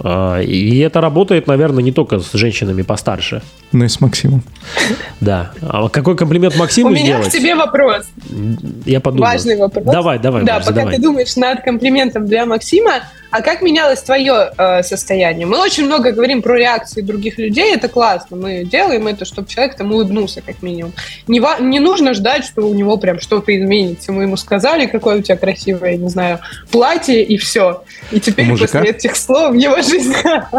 [0.03, 3.41] А, И это работает, наверное, не только с женщинами постарше.
[3.71, 4.43] Ну и с Максимом.
[5.19, 5.51] Да.
[5.61, 7.27] А какой комплимент У Максиму меня сделать?
[7.29, 8.05] к тебе вопрос.
[8.85, 9.31] Я подумаю.
[9.31, 9.85] Важный вопрос.
[9.85, 10.95] Давай, давай, Да, Маш, пока задавай.
[10.95, 12.91] ты думаешь над комплиментом для Максима,
[13.29, 15.45] а как менялось твое э, состояние?
[15.45, 18.37] Мы очень много говорим про реакции других людей, это классно.
[18.37, 20.93] Мы делаем это, чтобы человек там улыбнулся, как минимум.
[21.27, 24.13] Не, ва- не нужно ждать, что у него прям что-то изменится.
[24.13, 26.39] Мы ему сказали, какое у тебя красивое, я не знаю,
[26.71, 27.83] платье, и все.
[28.11, 28.79] И теперь У мужика?
[28.79, 30.13] после этих слов его жизнь...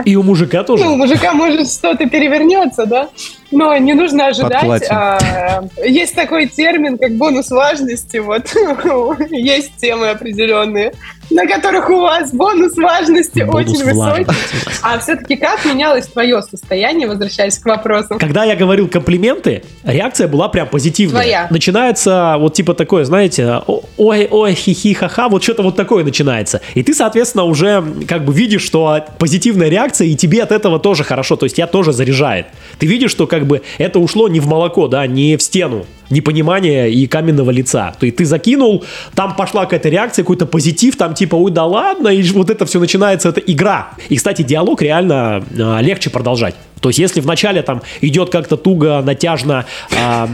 [0.04, 0.84] И у мужика тоже.
[0.84, 3.08] Ну, у мужика может что-то перевернется, да?
[3.50, 4.86] Но не нужно ожидать.
[4.90, 8.18] а, есть такой термин, как бонус важности.
[8.18, 8.42] Вот
[9.30, 10.92] есть темы определенные,
[11.30, 14.24] на которых у вас бонус важности Бонус очень высокий.
[14.24, 14.56] важности.
[14.82, 18.16] А все-таки как менялось твое состояние, возвращаясь к вопросу?
[18.18, 21.22] Когда я говорил комплименты, реакция была прям позитивная.
[21.22, 21.46] Твоя.
[21.50, 26.60] Начинается вот типа такое, знаете, «О- ой, ой, хихи, ха-ха, вот что-то вот такое начинается.
[26.74, 31.04] И ты, соответственно, уже как бы видишь, что позитивная реакция, и тебе от этого тоже
[31.04, 32.46] хорошо, то есть тебя тоже заряжает.
[32.78, 36.90] Ты видишь, что как бы это ушло не в молоко, да, не в стену, непонимание
[36.90, 37.94] и каменного лица.
[37.98, 42.08] То есть ты закинул, там пошла какая-то реакция, какой-то позитив, там типа, ой, да ладно,
[42.08, 43.90] и вот это все начинается, это игра.
[44.08, 46.54] И, кстати, диалог реально э, легче продолжать.
[46.80, 49.64] То есть, если вначале там идет как-то туго, натяжно,
[49.96, 50.28] а,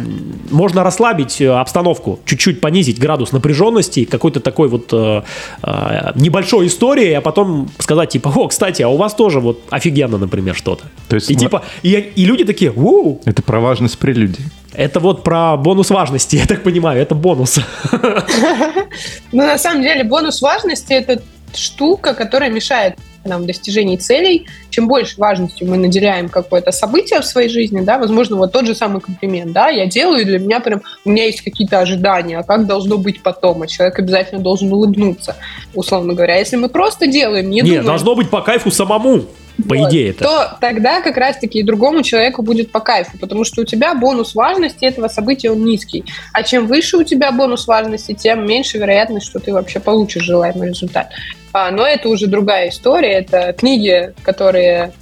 [0.51, 5.25] можно расслабить э, обстановку, чуть-чуть понизить градус напряженности, какой-то такой вот а,
[5.63, 10.19] а, небольшой истории, а потом сказать типа, о, кстати, а у вас тоже вот офигенно,
[10.19, 10.85] например, что-то.
[11.09, 14.45] То есть и мы- типа, и, и люди такие, у Это про важность прелюдий.
[14.73, 17.59] это вот про бонус важности, я так понимаю, это бонус.
[19.33, 21.23] Но на самом деле бонус важности– это
[21.55, 24.47] штука, которая мешает нам в достижении целей.
[24.71, 28.75] Чем больше важностью мы наделяем какое-то событие в своей жизни, да, возможно, вот тот же
[28.75, 32.43] самый комплимент, да, я делаю, и для меня прям, у меня есть какие-то ожидания, а
[32.43, 35.37] как должно быть потом, а человек обязательно должен улыбнуться,
[35.75, 36.37] условно говоря.
[36.37, 39.25] Если мы просто делаем, не Не, думаем, должно быть по кайфу самому,
[39.57, 40.25] по вот, идее это.
[40.25, 44.35] то тогда как раз-таки и другому человеку будет по кайфу, потому что у тебя бонус
[44.35, 46.05] важности этого события, он низкий.
[46.33, 50.69] А чем выше у тебя бонус важности, тем меньше вероятность, что ты вообще получишь желаемый
[50.69, 51.11] результат.
[51.53, 54.93] А, но это уже другая история, это книги, которые...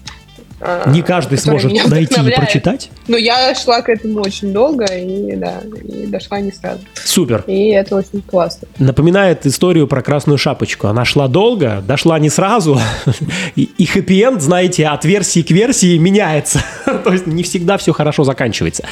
[0.64, 2.90] а, Не каждый которые сможет найти и прочитать.
[3.09, 6.81] Но я шла к этому очень долго, и да, и дошла не сразу.
[6.94, 7.42] Супер.
[7.48, 8.68] И это очень классно.
[8.79, 10.87] Напоминает историю про красную шапочку.
[10.87, 12.81] Она шла долго, дошла не сразу.
[13.55, 16.62] И, и хэппи-энд, знаете, от версии к версии меняется.
[17.05, 18.85] То есть не всегда все хорошо заканчивается.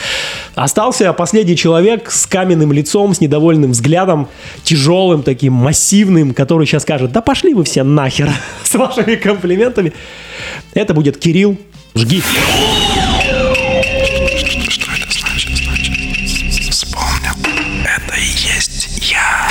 [0.54, 4.28] Остался последний человек с каменным лицом, с недовольным взглядом,
[4.64, 8.30] тяжелым таким, массивным, который сейчас скажет, да пошли вы все нахер
[8.64, 9.92] с вашими комплиментами.
[10.74, 11.58] Это будет Кирилл.
[11.94, 12.20] Жги.
[14.68, 15.50] Что это значит?
[15.56, 17.34] Значит, вспомнил.
[17.84, 19.50] Это и есть я.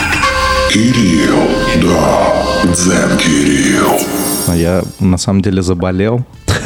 [0.72, 1.50] Кирилл,
[1.82, 4.00] да, Дзен Кирилл.
[4.48, 6.26] А я на самом деле заболел.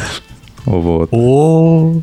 [0.66, 1.10] Вот.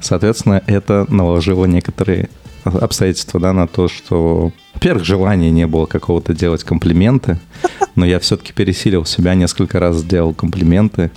[0.04, 2.30] Соответственно, это наложило некоторые
[2.64, 7.40] обстоятельства, да, на то, что, во-первых, желания не было какого-то делать комплименты,
[7.96, 11.10] но я все-таки пересилил себя, несколько раз сделал комплименты,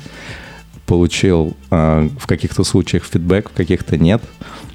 [0.86, 4.22] получил а, в каких-то случаях фидбэк, в каких-то нет.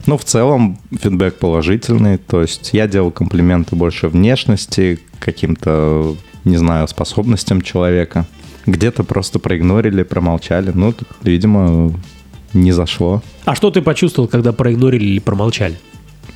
[0.06, 6.88] Но в целом фидбэк положительный, то есть я делал комплименты больше внешности, каким-то, не знаю,
[6.88, 8.26] способностям человека.
[8.65, 10.72] Где-то просто проигнорили, промолчали.
[10.74, 11.93] Ну, тут, видимо,
[12.54, 13.22] не зашло.
[13.45, 15.78] А что ты почувствовал, когда проигнорили или промолчали?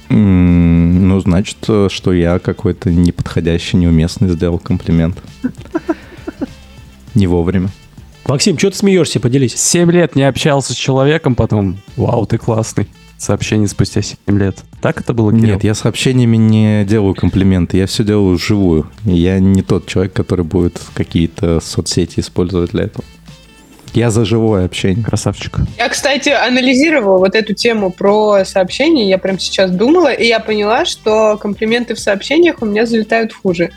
[0.10, 5.18] Ну, значит, э, что я какой-то неподходящий, неуместный сделал комплимент.
[7.16, 7.70] Не вовремя.
[8.28, 9.20] Максим, что ты смеешься?
[9.20, 9.56] Поделись.
[9.56, 12.88] Семь лет не общался с человеком, потом, вау, ты классный.
[13.18, 14.58] Сообщение спустя 7 лет.
[14.82, 15.46] Так это было, Кирилл?
[15.54, 18.90] Нет, я сообщениями не делаю комплименты, я все делаю вживую.
[19.06, 23.06] Я не тот человек, который будет какие-то соцсети использовать для этого.
[23.94, 25.04] Я за живое общение.
[25.06, 25.58] Красавчик.
[25.78, 30.86] Я, кстати, анализировала вот эту тему про сообщения, я прям сейчас думала, и я поняла,
[30.86, 33.72] что комплименты в сообщениях у меня залетают хуже,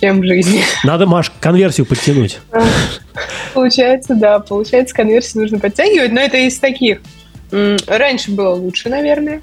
[0.00, 0.62] чем в жизни.
[0.84, 2.40] Надо, Маш, конверсию подтянуть.
[3.54, 7.00] Получается, да, получается, конверсию нужно подтягивать, но это из таких.
[7.50, 9.40] Раньше было лучше, наверное.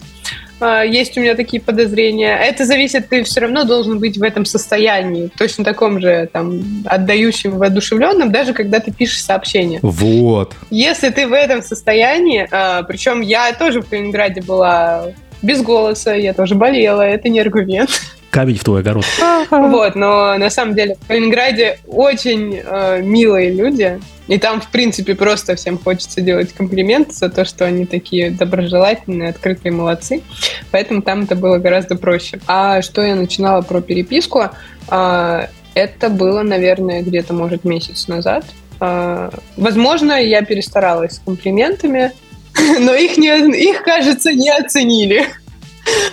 [0.59, 2.37] А, Есть у меня такие подозрения.
[2.37, 7.57] Это зависит, ты все равно должен быть в этом состоянии, точно таком же, там, отдающем,
[7.57, 9.79] воодушевленном, даже когда ты пишешь сообщение.
[9.81, 10.53] Вот.
[10.69, 15.07] Если ты в этом состоянии, а, причем я тоже в Калининграде была
[15.41, 17.89] без голоса, я тоже болела, это не аргумент.
[18.29, 19.05] Камень в твой огород.
[19.49, 25.15] Вот, но на самом деле в Калининграде очень э, милые люди, и там, в принципе,
[25.15, 30.21] просто всем хочется делать комплименты за то, что они такие доброжелательные, открытые, молодцы.
[30.71, 32.39] Поэтому там это было гораздо проще.
[32.45, 34.49] А что я начинала про переписку?
[34.89, 38.45] а, это было, наверное, где-то, может, месяц назад.
[38.79, 42.11] А, возможно, я перестаралась с комплиментами,
[42.79, 43.29] но их, не,
[43.69, 45.27] их, кажется, не оценили.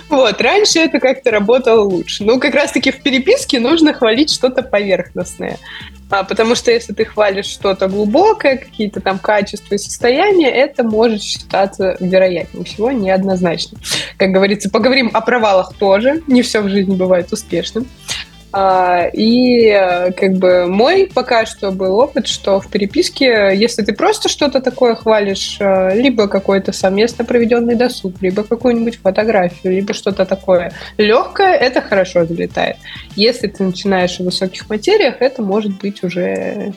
[0.09, 2.23] Вот, раньше это как-то работало лучше.
[2.23, 5.57] Ну, как раз-таки в переписке нужно хвалить что-то поверхностное.
[6.09, 11.21] А, потому что если ты хвалишь что-то глубокое, какие-то там качества и состояния, это может
[11.21, 13.79] считаться вероятнее всего неоднозначно.
[14.17, 16.21] Как говорится, поговорим о провалах тоже.
[16.27, 17.87] Не все в жизни бывает успешным.
[18.57, 23.91] А, И э, как бы мой пока что был опыт, что в переписке, если ты
[23.91, 30.25] просто что-то такое хвалишь, э, либо какой-то совместно проведенный досуг, либо какую-нибудь фотографию, либо что-то
[30.25, 32.77] такое легкое, это хорошо залетает.
[33.17, 36.73] Если ты начинаешь в высоких материях, это может быть уже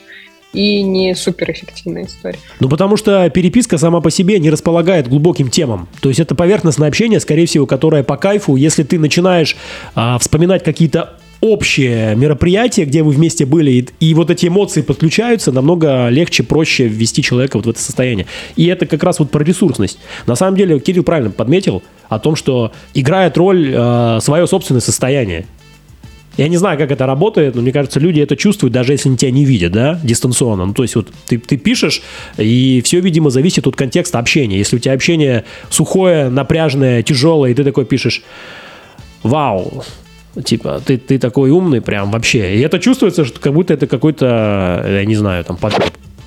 [0.52, 2.40] и не суперэффективная история.
[2.58, 5.86] Ну, потому что переписка сама по себе не располагает глубоким темам.
[6.00, 8.56] То есть это поверхностное общение, скорее всего, которое по кайфу.
[8.56, 9.56] Если ты начинаешь
[9.94, 15.52] а, вспоминать какие-то общие мероприятия, где вы вместе были, и, и вот эти эмоции подключаются,
[15.52, 18.26] намного легче, проще ввести человека вот в это состояние.
[18.56, 19.98] И это как раз вот про ресурсность.
[20.26, 25.46] На самом деле, Кирилл правильно подметил о том, что играет роль э, свое собственное состояние.
[26.36, 29.18] Я не знаю, как это работает, но мне кажется, люди это чувствуют, даже если они
[29.18, 30.66] тебя не видят, да, дистанционно.
[30.66, 32.00] Ну, то есть вот ты, ты пишешь,
[32.36, 34.56] и все, видимо, зависит от контекста общения.
[34.56, 38.22] Если у тебя общение сухое, напряжное, тяжелое, и ты такой пишешь,
[39.24, 39.84] вау,
[40.44, 42.56] типа, ты, ты такой умный прям вообще.
[42.56, 45.74] И это чувствуется, что как будто это какой-то, я не знаю, там, под...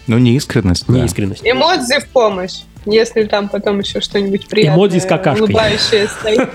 [0.08, 0.94] Ну, неискренность, да.
[0.94, 1.42] неискренность.
[1.44, 2.62] Эмодзи в помощь.
[2.86, 5.44] Если там потом еще что-нибудь приятное, Эмодзи с какашкой.
[5.44, 6.50] улыбающее стоит.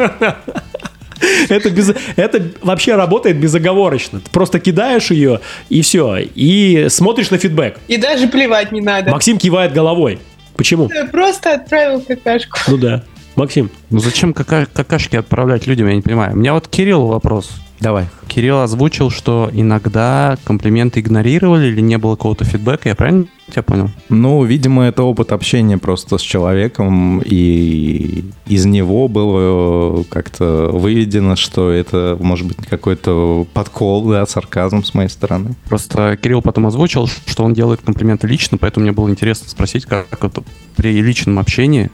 [1.49, 4.21] Это, без, это вообще работает безоговорочно.
[4.21, 5.41] Ты просто кидаешь ее,
[5.71, 6.19] и все.
[6.19, 7.79] И смотришь на фидбэк.
[7.89, 9.11] И даже плевать не надо.
[9.11, 10.19] Максим кивает головой.
[10.57, 10.91] Почему?
[11.11, 12.59] Просто отправил какашку.
[12.69, 13.05] Ну да.
[13.37, 16.33] Максим, Ну зачем кака- какашки отправлять людям, я не понимаю.
[16.35, 17.51] У меня вот Кирилл вопрос.
[17.79, 18.07] Давай.
[18.27, 22.89] Кирилл озвучил, что иногда комплименты игнорировали или не было какого-то фидбэка.
[22.89, 23.91] Я правильно тебя понял?
[24.09, 31.71] Ну, видимо, это опыт общения просто с человеком, и из него было как-то выведено, что
[31.71, 35.55] это может быть какой-то подкол, да, сарказм с моей стороны.
[35.69, 40.07] Просто Кирилл потом озвучил, что он делает комплименты лично, поэтому мне было интересно спросить, как
[40.25, 40.43] это
[40.77, 41.91] при личном общении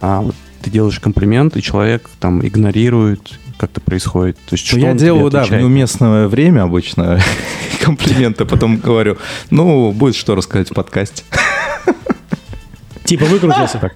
[0.00, 4.36] а, а, вот ты делаешь комплимент, и человек там игнорирует, как это происходит.
[4.46, 7.20] То есть, Ну, что я делаю, да, в неуместное время обычно
[7.80, 9.18] комплименты, потом говорю,
[9.50, 11.24] ну, будет что рассказать в подкасте.
[13.04, 13.78] типа выкрутился.
[13.78, 13.94] Так,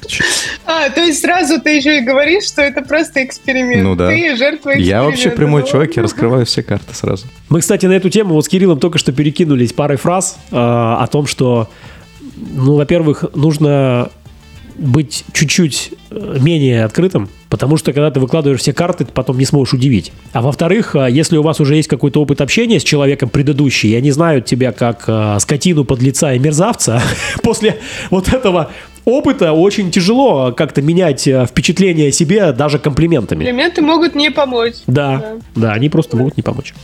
[0.67, 3.83] А, то есть сразу ты еще и говоришь, что это просто эксперимент.
[3.83, 4.09] Ну да.
[4.09, 4.89] Ты жертва эксперимента.
[4.91, 7.27] Я вообще прямой человек, я раскрываю все карты сразу.
[7.49, 11.07] Мы, кстати, на эту тему вот с Кириллом только что перекинулись парой фраз э, о
[11.07, 11.71] том, что,
[12.37, 14.11] ну, во-первых, нужно
[14.77, 19.45] быть чуть-чуть э, менее открытым, потому что когда ты выкладываешь все карты, ты потом не
[19.45, 20.13] сможешь удивить.
[20.33, 23.95] А во-вторых, э, если у вас уже есть какой-то опыт общения с человеком предыдущий, и
[23.95, 27.03] они знают тебя как э, скотину, подлеца и мерзавца,
[27.43, 27.79] после
[28.11, 28.71] вот этого
[29.05, 33.45] опыта очень тяжело как-то менять э, впечатление о себе даже комплиментами.
[33.45, 34.75] Комплименты могут не помочь.
[34.87, 36.75] Да, да, они просто могут не помочь.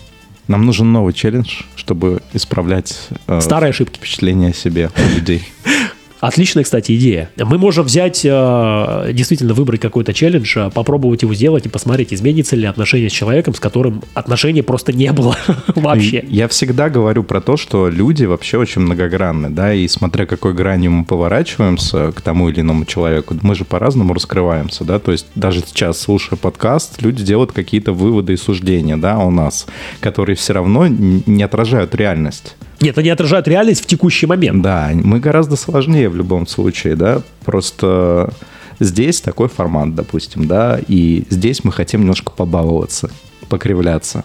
[0.48, 3.98] Нам нужен новый челлендж, чтобы исправлять э, Старые ошибки.
[3.98, 5.42] впечатление о себе у людей.
[6.20, 7.30] Отличная, кстати, идея.
[7.36, 12.56] Мы можем взять, э, действительно выбрать какой-то челлендж, э, попробовать его сделать и посмотреть, изменится
[12.56, 15.36] ли отношение с человеком, с которым отношений просто не было
[15.74, 16.24] вообще.
[16.28, 20.90] Я всегда говорю про то, что люди вообще очень многогранны, да, и смотря какой гранью
[20.90, 25.60] мы поворачиваемся к тому или иному человеку, мы же по-разному раскрываемся, да, то есть даже
[25.60, 29.66] сейчас, слушая подкаст, люди делают какие-то выводы и суждения, да, у нас,
[30.00, 32.56] которые все равно не отражают реальность.
[32.80, 34.62] Нет, они отражают реальность в текущий момент.
[34.62, 38.32] Да, мы гораздо сложнее в любом случае, да, просто
[38.78, 43.10] здесь такой формат, допустим, да, и здесь мы хотим немножко побаловаться,
[43.48, 44.24] покривляться.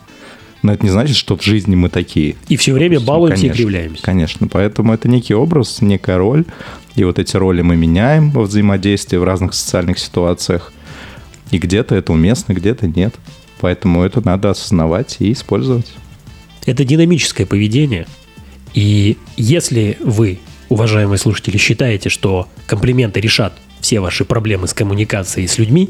[0.64, 2.38] Но это не значит, что в жизни мы такие.
[2.48, 4.04] И все время Ну, балуемся и конечно, кривляемся.
[4.04, 6.46] Конечно, поэтому это некий образ, некая роль,
[6.96, 10.72] и вот эти роли мы меняем во взаимодействии в разных социальных ситуациях,
[11.52, 13.14] и где-то это уместно, где-то нет.
[13.60, 15.92] Поэтому это надо осознавать и использовать.
[16.66, 18.08] Это динамическое поведение.
[18.76, 25.58] И если вы, уважаемые слушатели, считаете, что комплименты решат все ваши проблемы с коммуникацией с
[25.58, 25.90] людьми,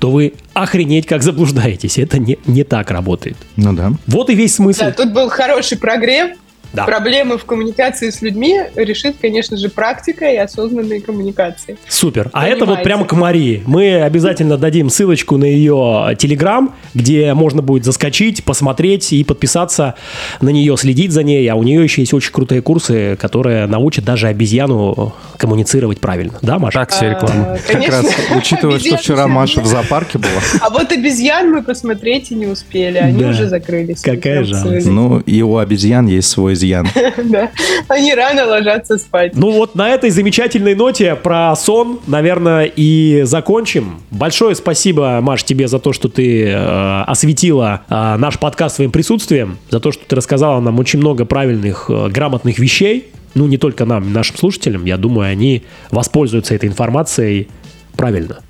[0.00, 1.98] то вы охренеть как заблуждаетесь.
[1.98, 3.36] Это не, не так работает.
[3.56, 3.92] Ну да.
[4.06, 4.80] Вот и весь смысл.
[4.80, 6.30] Да, тут был хороший прогрев.
[6.72, 6.84] Да.
[6.84, 11.76] Проблемы в коммуникации с людьми решит, конечно же, практика и осознанные коммуникации.
[11.88, 12.30] Супер.
[12.32, 13.62] А это вот прямо к Марии.
[13.66, 19.94] Мы обязательно дадим ссылочку на ее телеграм, где можно будет заскочить, посмотреть и подписаться
[20.40, 21.46] на нее, следить за ней.
[21.48, 26.34] А у нее еще есть очень крутые курсы, которые научат даже обезьяну коммуницировать правильно.
[26.42, 26.78] Да, Маша?
[26.80, 27.44] Так себе реклама.
[27.52, 28.06] А, Как конечно, раз,
[28.36, 30.30] учитывая, что вчера Маша в зоопарке была.
[30.60, 33.30] А вот обезьян мы посмотреть и не успели, они Да.
[33.30, 34.00] уже закрылись.
[34.00, 34.86] Какая жалость.
[34.86, 36.54] Ну, и у обезьян есть свой
[37.24, 37.50] Да.
[37.88, 39.32] Они рано ложатся спать.
[39.34, 44.00] Ну вот на этой замечательной ноте про сон, наверное, и закончим.
[44.10, 49.58] Большое спасибо, Маш, тебе за то, что ты э, осветила э, наш подкаст своим присутствием,
[49.70, 53.08] за то, что ты рассказала нам очень много правильных, э, грамотных вещей.
[53.34, 54.84] Ну, не только нам, нашим слушателям.
[54.84, 57.48] Я думаю, они воспользуются этой информацией
[57.96, 58.40] правильно.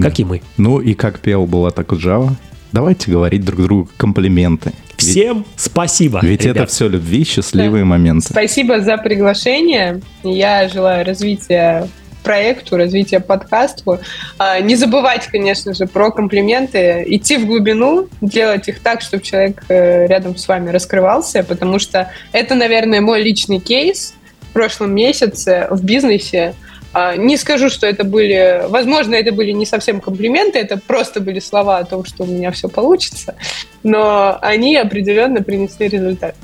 [0.00, 0.42] Как и мы.
[0.56, 2.30] Ну и как пел была так Java,
[2.72, 4.72] давайте говорить друг другу комплименты.
[5.00, 6.20] Ведь- Всем спасибо.
[6.22, 6.70] Ведь это ребят.
[6.70, 8.28] все любви, счастливые моменты.
[8.30, 10.00] Спасибо за приглашение.
[10.22, 11.88] Я желаю развития
[12.22, 13.98] проекту, развития подкасту.
[14.38, 19.62] А, Не забывать, конечно же, про комплименты, идти в глубину, делать их так, чтобы человек
[19.68, 25.66] э, рядом с вами раскрывался, потому что это, наверное, мой личный кейс в прошлом месяце
[25.70, 26.54] в бизнесе.
[26.92, 31.38] А, Не скажу, что это были, возможно, это были не совсем комплименты, это просто были
[31.38, 33.36] слова о том, что у меня все получится,
[33.82, 36.34] но они определенно принесли результат.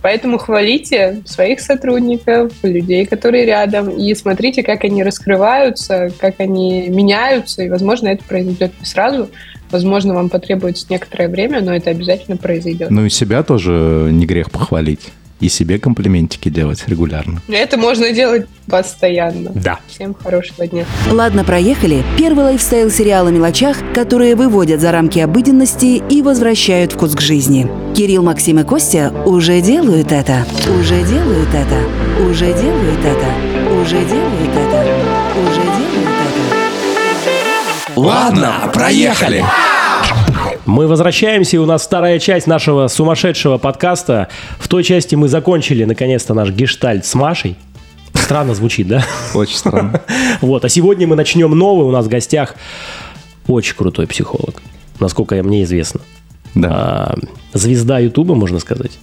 [0.00, 7.64] Поэтому хвалите своих сотрудников, людей, которые рядом, и смотрите, как они раскрываются, как они меняются,
[7.64, 9.28] и, возможно, это произойдет не сразу,
[9.70, 12.90] возможно, вам потребуется некоторое время, но это обязательно произойдет.
[12.90, 15.08] Ну и себя тоже не грех похвалить.
[15.40, 17.40] И себе комплиментики делать регулярно.
[17.48, 19.50] Это можно делать постоянно.
[19.54, 19.78] Да.
[19.86, 20.84] Всем хорошего дня.
[21.10, 22.02] Ладно, проехали.
[22.18, 27.68] Первый лайфстайл-сериал о мелочах, которые выводят за рамки обыденности и возвращают вкус к жизни.
[27.96, 30.44] Кирилл, Максим и Костя уже делают это.
[30.80, 31.78] Уже делают это.
[32.28, 33.26] Уже делают это.
[33.80, 34.86] Уже делают это.
[35.40, 36.48] Уже делают это.
[37.96, 39.44] Ладно, проехали.
[40.68, 44.28] Мы возвращаемся, и у нас вторая часть нашего сумасшедшего подкаста.
[44.58, 47.56] В той части мы закончили, наконец-то, наш гештальт с Машей.
[48.12, 49.02] Странно звучит, да?
[49.32, 50.02] Очень странно.
[50.42, 51.86] Вот, а сегодня мы начнем новый.
[51.86, 52.54] У нас в гостях
[53.46, 54.60] очень крутой психолог,
[55.00, 56.00] насколько мне известно.
[56.54, 56.68] Да.
[56.70, 57.14] А,
[57.54, 58.98] звезда Ютуба, можно сказать.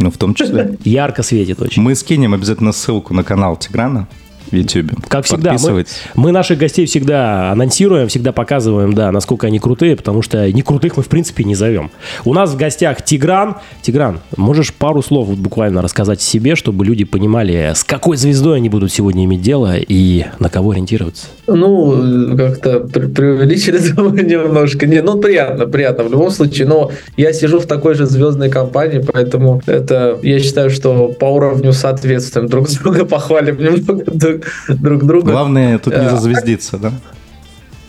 [0.00, 0.76] Ну, в том числе.
[0.82, 1.80] Ярко светит очень.
[1.80, 4.08] Мы скинем обязательно ссылку на канал Тиграна
[4.50, 4.90] YouTube.
[5.08, 5.96] Как всегда, мы, Подписывайтесь.
[6.14, 10.96] мы наших гостей всегда анонсируем, всегда показываем, да, насколько они крутые, потому что не крутых
[10.96, 11.90] мы, в принципе, не зовем.
[12.24, 13.56] У нас в гостях Тигран.
[13.82, 18.68] Тигран, можешь пару слов вот буквально рассказать себе, чтобы люди понимали, с какой звездой они
[18.68, 21.26] будут сегодня иметь дело и на кого ориентироваться?
[21.46, 23.78] Ну, как-то пре- преувеличили
[24.22, 24.86] немножко.
[24.86, 26.66] Не, ну, приятно, приятно в любом случае.
[26.66, 31.72] Но я сижу в такой же звездной компании, поэтому это, я считаю, что по уровню
[31.72, 34.33] соответствуем друг друга, похвалим немного друг,
[34.68, 35.32] друг друга.
[35.32, 36.92] Главное тут не Э, зазвездиться, да?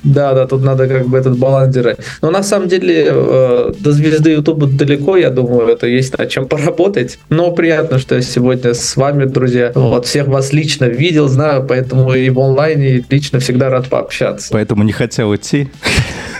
[0.06, 1.98] Да, да, тут надо как бы этот баланс держать.
[2.22, 6.48] Но на самом деле э, до звезды Ютуба далеко, я думаю, это есть над чем
[6.48, 7.18] поработать.
[7.30, 9.72] Но приятно, что я сегодня с вами, друзья.
[9.74, 14.50] Вот всех вас лично видел, знаю, поэтому и в онлайне и лично всегда рад пообщаться.
[14.52, 15.70] Поэтому не хотел идти.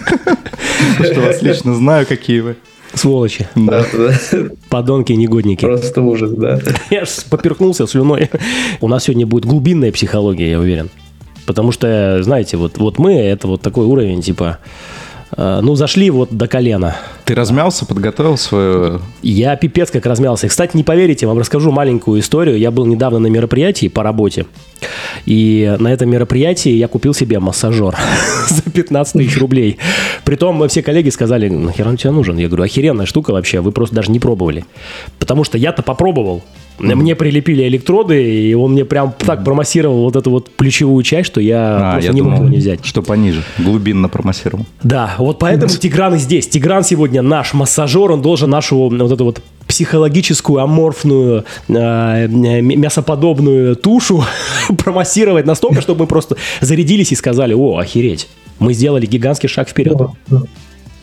[1.04, 2.56] Что вас лично знаю, какие вы.
[2.96, 3.86] Сволочи, Да.
[4.70, 5.66] Подонки, негодники.
[5.66, 6.60] Просто ужас, да.
[6.90, 8.30] Я ж поперхнулся слюной.
[8.82, 10.90] У нас сегодня будет глубинная психология, я уверен.
[11.46, 14.58] Потому что, знаете, вот, вот мы, это вот такой уровень, типа,
[15.36, 16.96] ну, зашли вот до колена.
[17.26, 19.02] Ты размялся, подготовил свою...
[19.22, 20.46] Я пипец как размялся.
[20.46, 22.58] И, Кстати, не поверите, вам расскажу маленькую историю.
[22.58, 24.46] Я был недавно на мероприятии по работе.
[25.26, 27.96] И на этом мероприятии я купил себе массажер
[28.50, 29.78] за 15 тысяч рублей.
[30.24, 32.38] Притом все коллеги сказали, нахера он тебе нужен?
[32.38, 34.66] Я говорю, охеренная штука вообще, вы просто даже не пробовали.
[35.20, 36.44] Потому что я-то попробовал.
[36.80, 41.42] Мне прилепили электроды, и он мне прям так промассировал вот эту вот плечевую часть, что
[41.42, 42.86] я А, просто я не мог думал, его не взять.
[42.86, 43.44] что пониже.
[43.58, 44.66] Глубинно промассировал.
[44.84, 46.48] Да, вот поэтому Тигран и здесь.
[46.48, 54.24] Тигран сегодня наш массажер, он должен нашу вот эту вот психологическую, аморфную, э, мясоподобную тушу
[54.78, 58.28] промассировать настолько, чтобы мы просто зарядились и сказали, о, охереть,
[58.60, 59.98] мы сделали гигантский шаг вперед.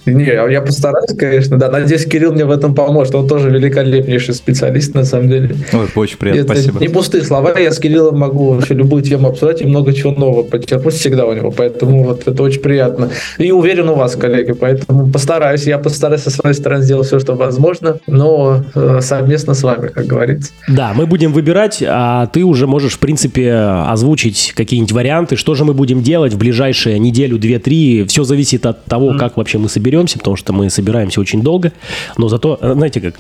[0.07, 1.70] Не, я постараюсь, конечно, да.
[1.70, 3.14] Надеюсь, Кирилл мне в этом поможет.
[3.14, 5.55] Он тоже великолепнейший специалист, на самом деле.
[5.72, 6.80] Ой, очень приятно, Это спасибо.
[6.80, 10.42] не пустые слова, я с Кириллом могу вообще любую тему обсуждать и много чего нового
[10.42, 13.11] подчеркнуть всегда у него, поэтому вот это очень приятно.
[13.38, 17.34] И уверен у вас, коллеги, поэтому постараюсь, я постараюсь со своей стороны сделать все, что
[17.34, 20.53] возможно, но э, совместно с вами, как говорится.
[20.68, 25.64] Да, мы будем выбирать, а ты уже можешь, в принципе, озвучить какие-нибудь варианты, что же
[25.64, 28.05] мы будем делать в ближайшие неделю, две, три.
[28.07, 31.72] Все зависит от того, как вообще мы соберемся, потому что мы собираемся очень долго.
[32.16, 33.14] Но зато, знаете как,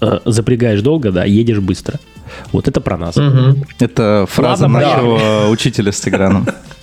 [0.00, 1.98] э, запрягаешь долго, да, едешь быстро.
[2.52, 3.16] Вот это про нас.
[3.78, 6.46] Это фраза Ладно, нашего учителя с Тиграном.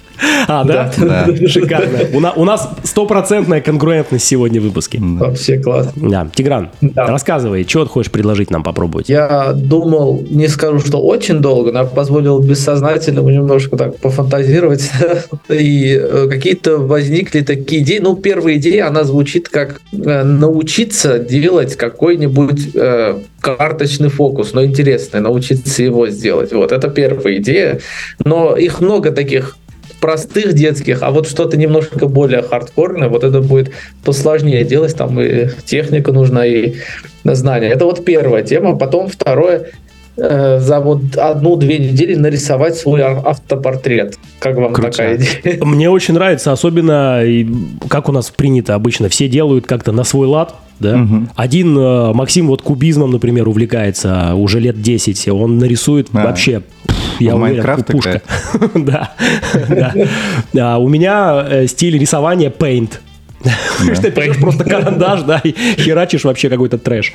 [0.47, 0.91] А, да?
[0.97, 1.27] Да.
[1.47, 1.99] Шикарно.
[2.13, 4.99] У, на- у нас стопроцентная конгруентность сегодня в выпуске.
[5.01, 6.09] Вообще классно.
[6.09, 7.07] Да, Тигран, Да.
[7.07, 9.09] рассказывай, что ты хочешь предложить нам попробовать?
[9.09, 14.89] Я думал, не скажу, что очень долго, но я позволил бессознательному немножко так пофантазировать.
[15.49, 17.99] И э, какие-то возникли такие идеи.
[17.99, 25.19] Ну, первая идея, она звучит как э, научиться делать какой-нибудь э, карточный фокус, но интересный,
[25.21, 26.51] научиться его сделать.
[26.53, 27.79] Вот, это первая идея.
[28.23, 29.57] Но их много таких
[29.99, 33.71] простых детских, а вот что-то немножко более хардкорное, вот это будет
[34.03, 36.75] посложнее делать, там и техника нужна, и
[37.23, 37.67] знания.
[37.67, 38.77] Это вот первая тема.
[38.77, 39.67] Потом второе,
[40.17, 44.17] э, за вот одну-две недели нарисовать свой автопортрет.
[44.39, 44.95] Как вам Крутяк.
[44.95, 45.63] такая идея?
[45.65, 47.21] Мне очень нравится, особенно,
[47.89, 50.97] как у нас принято обычно, все делают как-то на свой лад, да.
[50.97, 51.29] Мгм.
[51.35, 56.23] Один э, Максим вот кубизмом, например, увлекается уже лет 10, он нарисует А.
[56.25, 56.61] вообще,
[57.19, 58.21] я В Майнкрафт пушка.
[58.75, 59.13] Да,
[60.53, 60.73] да.
[60.73, 62.99] А У меня э, стиль рисования paint.
[63.43, 67.13] Ты пишешь просто карандаш, да, и херачишь вообще какой-то трэш.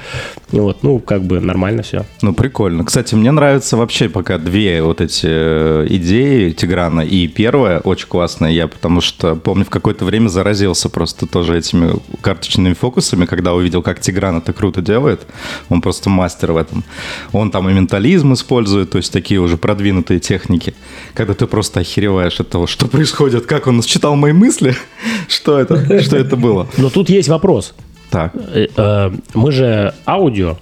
[0.50, 2.04] Вот, ну, как бы нормально все.
[2.22, 2.84] Ну, прикольно.
[2.84, 7.00] Кстати, мне нравятся вообще пока две вот эти э, идеи Тиграна.
[7.00, 11.94] И первая очень классная, я потому что помню, в какое-то время заразился просто тоже этими
[12.20, 15.22] карточными фокусами, когда увидел, как Тигран это круто делает.
[15.68, 16.84] Он просто мастер в этом.
[17.32, 20.74] Он там и ментализм использует, то есть такие уже продвинутые техники.
[21.14, 24.76] Когда ты просто охереваешь от того, что происходит, как он считал мои мысли,
[25.28, 25.74] что это,
[26.12, 26.66] что это было.
[26.76, 27.74] Но тут есть вопрос.
[28.10, 28.32] Так.
[28.34, 30.56] Э, э, Мы же аудио.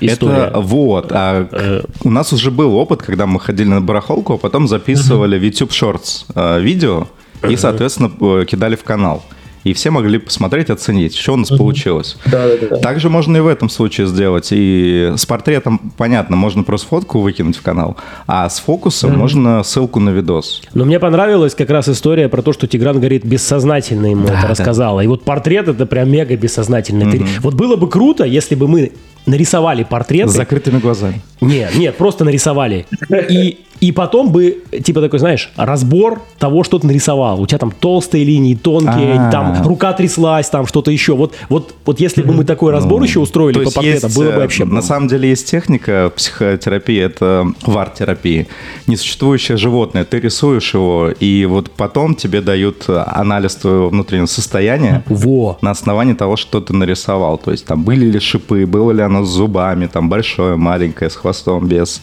[0.00, 0.48] История.
[0.48, 1.12] Это вот.
[1.12, 5.38] А Э, у нас уже был опыт, когда мы ходили на барахолку, а потом записывали
[5.38, 7.06] в YouTube Shorts э, видео
[7.48, 9.22] и, соответственно, э, кидали в канал.
[9.64, 12.16] И все могли посмотреть, оценить, что у нас получилось.
[12.26, 12.76] Да, да, да.
[12.76, 14.48] Также можно и в этом случае сделать.
[14.50, 17.96] И с портретом, понятно, можно просто фотку выкинуть в канал,
[18.26, 20.62] а с фокусом можно ссылку на видос.
[20.74, 24.42] Но мне понравилась как раз история про то, что Тигран говорит, бессознательно ему Да, это
[24.42, 24.48] да.
[24.48, 25.00] рассказала.
[25.00, 27.10] И вот портрет это прям мега бессознательно.
[27.10, 28.92] Ты- Вот было бы круто, если бы мы
[29.26, 30.30] нарисовали портреты.
[30.30, 31.20] С закрытыми глазами.
[31.40, 32.86] Нет, нет, просто нарисовали.
[33.28, 37.40] И, и потом бы, типа такой, знаешь, разбор того, что ты нарисовал.
[37.40, 39.30] У тебя там толстые линии, тонкие, А.
[39.30, 41.14] там рука тряслась, там что-то еще.
[41.14, 44.38] Вот, вот, вот если бы мы такой разбор еще устроили по портретам, было бы э,
[44.38, 44.64] вообще...
[44.64, 48.46] На самом деле есть техника психотерапии, это вар-терапия.
[48.86, 55.58] Несуществующее животное, ты рисуешь его, и вот потом тебе дают анализ твоего внутреннего состояния Во.
[55.60, 57.38] на основании того, что ты нарисовал.
[57.38, 61.16] То есть там были ли шипы, было ли оно с зубами, там большое, маленькое, с
[61.16, 62.00] хвостом, без.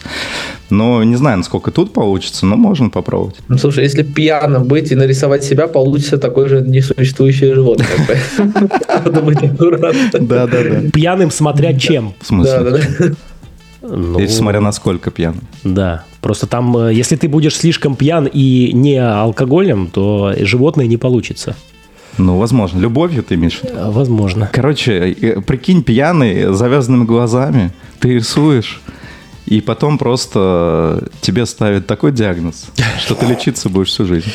[0.70, 3.36] Но не знаю, насколько тут получится, но можно попробовать.
[3.48, 7.86] Ну, слушай, если пьяным быть и нарисовать себя, получится такое же несуществующее животное.
[9.04, 10.26] Надо быть аккуратным.
[10.26, 10.90] Да, да, да.
[10.92, 12.14] Пьяным смотря чем.
[12.20, 12.58] В смысле?
[12.58, 13.06] Да, да, да.
[13.82, 15.40] Ну, И смотря насколько пьяный.
[15.62, 16.04] Да.
[16.20, 21.54] Просто там, э, если ты будешь слишком пьян и не алкоголем, то животное не получится.
[22.18, 22.78] Ну, возможно.
[22.80, 23.54] Любовью ты виду?
[23.62, 24.48] Э, Возможно.
[24.52, 28.80] Короче, э, прикинь, пьяный, завязанными глазами, ты рисуешь,
[29.46, 32.66] и потом просто тебе ставят такой диагноз,
[32.98, 34.30] что ты лечиться будешь всю жизнь.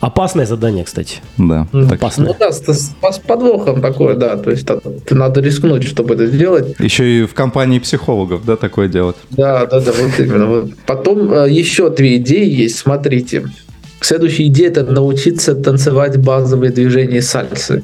[0.00, 1.20] Опасное задание, кстати.
[1.38, 1.66] Да.
[1.72, 1.94] Так.
[1.94, 2.26] Опасное.
[2.28, 4.36] Ну да, с, с- с подвохом такое, да.
[4.36, 6.74] То есть так, надо рискнуть, чтобы это сделать.
[6.78, 9.16] Еще и в компании психологов, да, такое делать.
[9.30, 10.68] Да, да, да, вот именно.
[10.86, 13.48] Потом э, еще две идеи есть, смотрите.
[14.02, 17.82] Следующая идея это научиться танцевать базовые движения сальсы.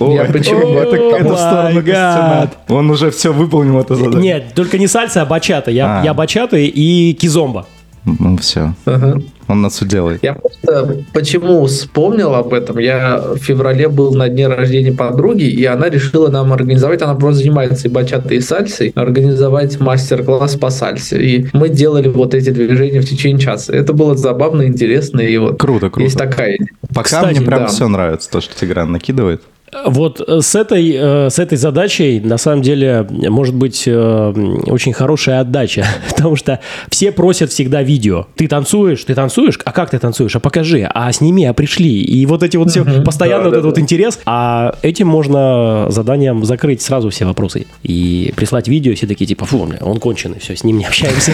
[0.00, 0.60] Я почему?
[0.78, 2.50] это, О это сторону my Костяна.
[2.68, 4.20] Он уже все выполнил это задание.
[4.34, 5.70] Нет, только не сальса, а бачата.
[5.70, 6.04] Я, А.
[6.04, 7.66] я бачата и кизомба.
[8.06, 9.20] Ну все, Ага.
[9.46, 10.20] он нас уделает.
[10.22, 12.78] Я просто почему вспомнил об этом?
[12.78, 17.40] Я в феврале был на дне рождения подруги, и она решила нам организовать, она просто
[17.42, 21.20] занимается и бачатой, и сальсой, организовать мастер-класс по сальсе.
[21.22, 23.74] И мы делали вот эти движения в течение часа.
[23.76, 26.04] Это было забавно, интересно, и вот Круто, круто.
[26.04, 26.68] есть такая идея.
[26.88, 27.66] Пока Кстати, мне прям да.
[27.66, 29.42] все нравится, то, что Тигран накидывает.
[29.84, 34.32] Вот э, с этой, э, с этой задачей, на самом деле, может быть э,
[34.66, 36.60] очень хорошая отдача, потому что
[36.90, 38.26] все просят всегда видео.
[38.34, 40.34] Ты танцуешь, ты танцуешь, а как ты танцуешь?
[40.34, 42.02] А покажи, а сними, а пришли.
[42.02, 43.80] И вот эти вот все, постоянно Да, вот да, этот вот да.
[43.80, 49.44] интерес, а этим можно заданием закрыть сразу все вопросы и прислать видео, все такие типа,
[49.46, 51.32] фу, он конченый, все, с ним не общаемся.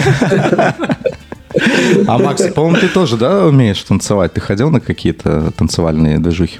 [2.07, 4.33] А Макс, по-моему, ты тоже, да, умеешь танцевать?
[4.33, 6.59] Ты ходил на какие-то танцевальные движухи?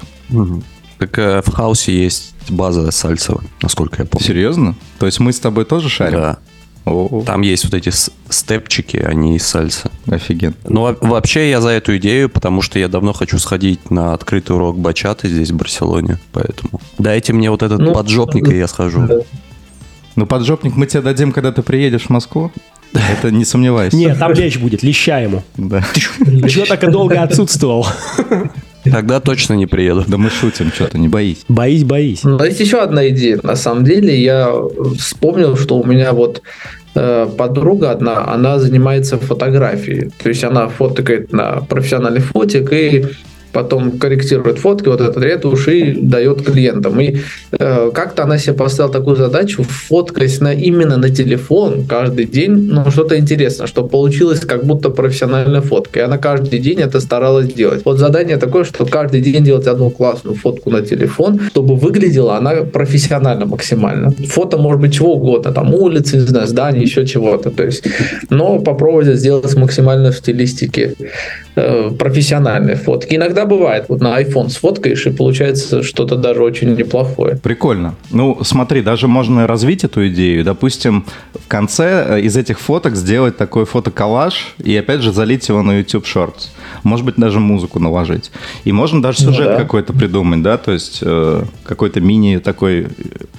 [0.98, 4.26] Как э, в хаосе есть база сальсова, насколько я помню.
[4.26, 4.74] Серьезно?
[4.98, 6.20] То есть мы с тобой тоже шарим?
[6.20, 6.38] Да.
[6.86, 7.90] О, Там есть вот эти
[8.30, 9.90] степчики, они из сальса.
[10.06, 10.54] офигенно.
[10.66, 14.56] Ну, во- вообще я за эту идею, потому что я давно хочу сходить на открытый
[14.56, 16.18] урок бачаты здесь, в Барселоне.
[16.32, 19.06] Поэтому дайте мне вот этот Ну, поджопник, и я схожу.
[19.06, 19.16] да.
[20.16, 22.50] Ну, поджопник мы тебе дадим, когда ты приедешь в Москву.
[22.94, 23.94] Это не сомневайся.
[23.94, 25.42] Нет, там лещ будет, леща ему.
[25.58, 25.84] Да.
[26.48, 27.86] Чего так и долго отсутствовал?
[28.90, 30.04] Тогда точно не приеду.
[30.06, 31.44] Да мы шутим, что-то, не боись.
[31.48, 32.24] Боись, боись.
[32.24, 33.38] Но есть еще одна идея.
[33.42, 34.52] На самом деле я
[34.98, 36.42] вспомнил, что у меня вот
[36.94, 40.10] э, подруга одна, она занимается фотографией.
[40.22, 43.06] То есть она фотографирует на профессиональный фотик и
[43.52, 47.00] потом корректирует фотки, вот этот ретушь и дает клиентам.
[47.00, 47.18] И
[47.52, 52.90] э, как-то она себе поставила такую задачу фоткать на, именно на телефон каждый день, ну,
[52.90, 56.00] что-то интересное, чтобы получилось как будто профессиональная фотка.
[56.00, 57.82] И она каждый день это старалась делать.
[57.84, 62.52] Вот задание такое, что каждый день делать одну классную фотку на телефон, чтобы выглядела она
[62.64, 64.10] профессионально максимально.
[64.10, 67.50] Фото может быть чего угодно, там улицы, не знаю, здания, еще чего-то.
[67.50, 67.84] То есть,
[68.30, 70.94] но попробовать сделать максимально в стилистике
[71.56, 73.14] э, профессиональные фотки.
[73.14, 77.36] Иногда иногда бывает, вот на iPhone сфоткаешь, и получается что-то даже очень неплохое.
[77.36, 77.94] Прикольно.
[78.10, 80.44] Ну, смотри, даже можно развить эту идею.
[80.44, 85.62] Допустим, в конце э, из этих фоток сделать такой фотоколлаж и, опять же, залить его
[85.62, 86.48] на YouTube Shorts.
[86.82, 88.30] Может быть, даже музыку наложить.
[88.64, 89.56] И можно даже Ну сюжет да.
[89.56, 92.86] какой-то придумать, да, то есть э, какой-то мини такой э,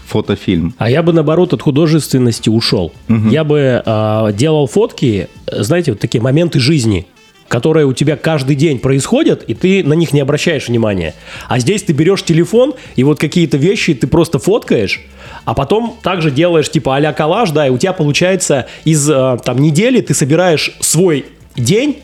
[0.06, 0.74] фотофильм.
[0.78, 2.92] А я бы, наоборот, от художественности ушел.
[3.08, 7.08] Я бы а, делал фотки, э, знаете, вот такие моменты жизни,
[7.50, 11.16] которые у тебя каждый день происходят, и ты на них не обращаешь внимания.
[11.50, 15.02] А здесь ты берешь телефон, и вот какие-то вещи ты просто фоткаешь,
[15.44, 19.58] а потом также делаешь типа а-ля коллаж, да, и у тебя получается из а, там
[19.58, 21.26] недели ты собираешь свой
[21.58, 21.98] день,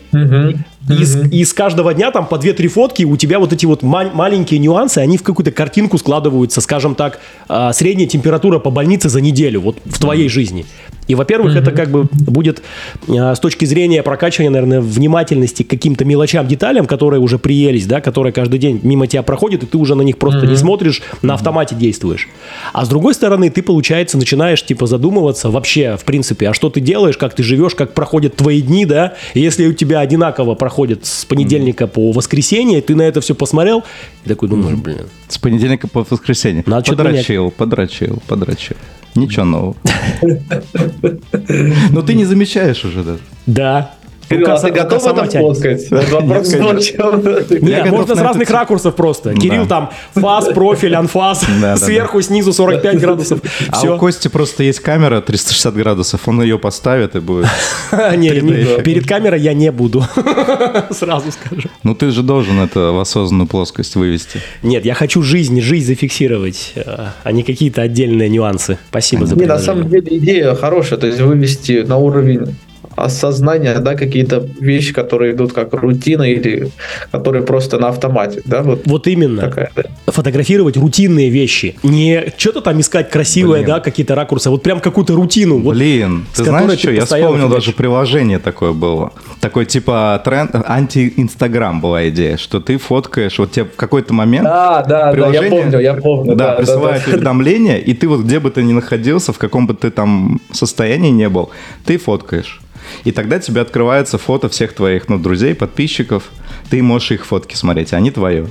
[0.88, 4.10] и из, из каждого дня там по 2-3 фотки, у тебя вот эти вот ма-
[4.12, 9.20] маленькие нюансы, они в какую-то картинку складываются, скажем так, а, средняя температура по больнице за
[9.20, 10.64] неделю, вот в твоей жизни.
[11.08, 12.62] И, во-первых, это как бы будет
[13.08, 18.00] а, с точки зрения прокачивания, наверное, внимательности к каким-то мелочам, деталям, которые уже приелись, да,
[18.00, 21.34] которые каждый день мимо тебя проходят, и ты уже на них просто не смотришь, на
[21.34, 22.28] автомате действуешь.
[22.72, 26.80] А с другой стороны, ты, получается, начинаешь, типа, задумываться вообще, в принципе, а что ты
[26.80, 31.24] делаешь, как ты живешь, как проходят твои дни, да, если у тебя одинаково проходит с
[31.24, 33.84] понедельника по воскресенье, ты на это все посмотрел,
[34.24, 36.62] и такой думаешь, блин, С понедельника по воскресенье.
[36.66, 38.76] Надо что-то подрочил, подрочил, подрочил.
[39.14, 39.76] Ничего нового.
[41.90, 43.16] Но ты не замечаешь уже, да?
[43.46, 43.95] да.
[44.28, 45.90] Кирилл, а ты готов это фоткать?
[45.90, 46.52] Вопрос.
[46.52, 49.34] Нет, можно с разных ракурсов просто.
[49.34, 51.44] Кирилл там фас, профиль, анфас,
[51.76, 53.40] сверху, снизу 45 градусов.
[53.70, 53.98] А у.
[53.98, 57.46] Кости просто есть камера 360 градусов, он ее поставит и будет.
[58.16, 58.84] Не, не, эффект.
[58.84, 60.04] перед камерой я не буду.
[60.90, 61.68] Сразу скажу.
[61.82, 64.40] Ну ты же должен это в осознанную плоскость вывести.
[64.62, 68.78] Нет, я хочу жизнь, жизнь зафиксировать, э, а не какие-то отдельные нюансы.
[68.90, 69.66] Спасибо за Не, на предложение.
[69.66, 72.56] самом деле идея хорошая, то есть вывести на уровень
[72.96, 76.70] осознания, да, какие-то вещи, которые идут как рутина или
[77.12, 79.42] которые просто на автомате, да, вот Вот именно.
[79.42, 79.82] такая, да.
[80.06, 81.76] Фотографировать рутинные вещи.
[81.82, 83.66] Не что-то там искать красивое, Блин.
[83.68, 85.58] да, какие-то ракурсы, а вот прям какую-то рутину.
[85.60, 89.12] Вот Блин, ты знаешь ты что, я вспомнил даже приложение такое было.
[89.40, 94.82] Такой типа тренд, анти-инстаграм была идея, что ты фоткаешь, вот тебе в какой-то момент Да,
[94.82, 96.34] да, да, я приложение- помню, я помню.
[96.34, 97.12] Да, присылает да.
[97.12, 101.10] уведомление, и ты вот где бы ты ни находился, в каком бы ты там состоянии
[101.10, 101.50] не был,
[101.84, 102.60] ты фоткаешь.
[103.04, 106.30] И тогда тебе открывается фото всех твоих, ну, друзей, подписчиков.
[106.70, 108.44] Ты можешь их фотки смотреть, они твои.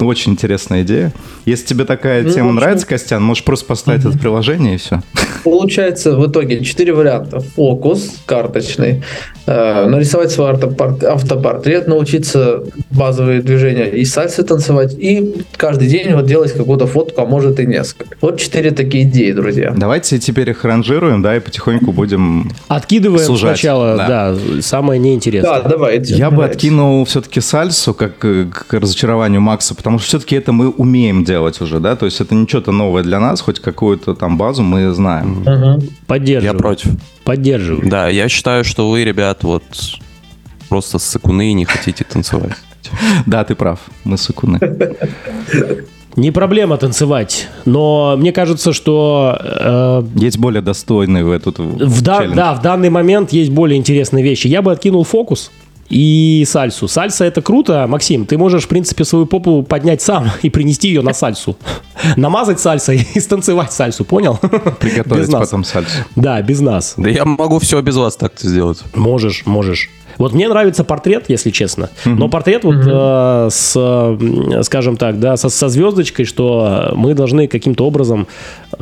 [0.00, 1.12] Очень интересная идея.
[1.44, 5.02] Если тебе такая Ну, тема общем- нравится, Костян, можешь просто поставить это приложение и все.
[5.44, 7.40] Получается в итоге четыре варианта.
[7.40, 9.04] Фокус карточный,
[9.46, 16.26] э, нарисовать свой автопорт- автопортрет, научиться базовые движения и сальсы танцевать, и каждый день вот
[16.26, 18.16] делать какую-то фотку, а может и несколько.
[18.20, 19.72] Вот четыре такие идеи, друзья.
[19.76, 22.50] Давайте теперь их ранжируем, да, и потихоньку будем...
[22.66, 24.08] Откидываем Сужать, сначала, да.
[24.34, 25.62] да, самое неинтересное.
[25.62, 26.14] Да, давайте.
[26.14, 26.54] Я бы Давайте.
[26.56, 31.60] откинул все-таки сальсу, как э, к разочарованию Макса, потому что все-таки это мы умеем делать
[31.60, 34.90] уже, да, то есть это не что-то новое для нас, хоть какую-то там базу мы
[34.92, 35.42] знаем.
[35.46, 35.88] Мгм.
[36.06, 36.54] Поддерживаю.
[36.54, 36.90] Я против.
[37.24, 37.88] Поддерживаю.
[37.88, 39.62] Да, я считаю, что вы, ребят, вот
[40.68, 42.56] просто сыкуны и не хотите танцевать.
[43.26, 44.60] Да, ты прав, мы сыкуны.
[46.16, 52.26] Не проблема танцевать, но мне кажется, что э, Есть более достойные в этот в, да,
[52.26, 54.46] да, в данный момент есть более интересные вещи.
[54.46, 55.50] Я бы откинул фокус
[55.88, 56.88] и сальсу.
[56.88, 58.26] Сальса это круто, Максим.
[58.26, 61.56] Ты можешь, в принципе, свою попу поднять сам и принести ее на сальсу.
[62.16, 64.38] Намазать сальсой и станцевать сальсу, понял?
[64.80, 65.96] Приготовить потом сальсу.
[66.14, 66.94] Да, без нас.
[66.96, 68.82] Да я могу все без вас так-то сделать.
[68.94, 69.90] Можешь, можешь.
[70.18, 71.90] Вот мне нравится портрет, если честно.
[72.04, 74.18] Но портрет вот э, с,
[74.62, 78.26] скажем так, да, со, со звездочкой, что мы должны каким-то образом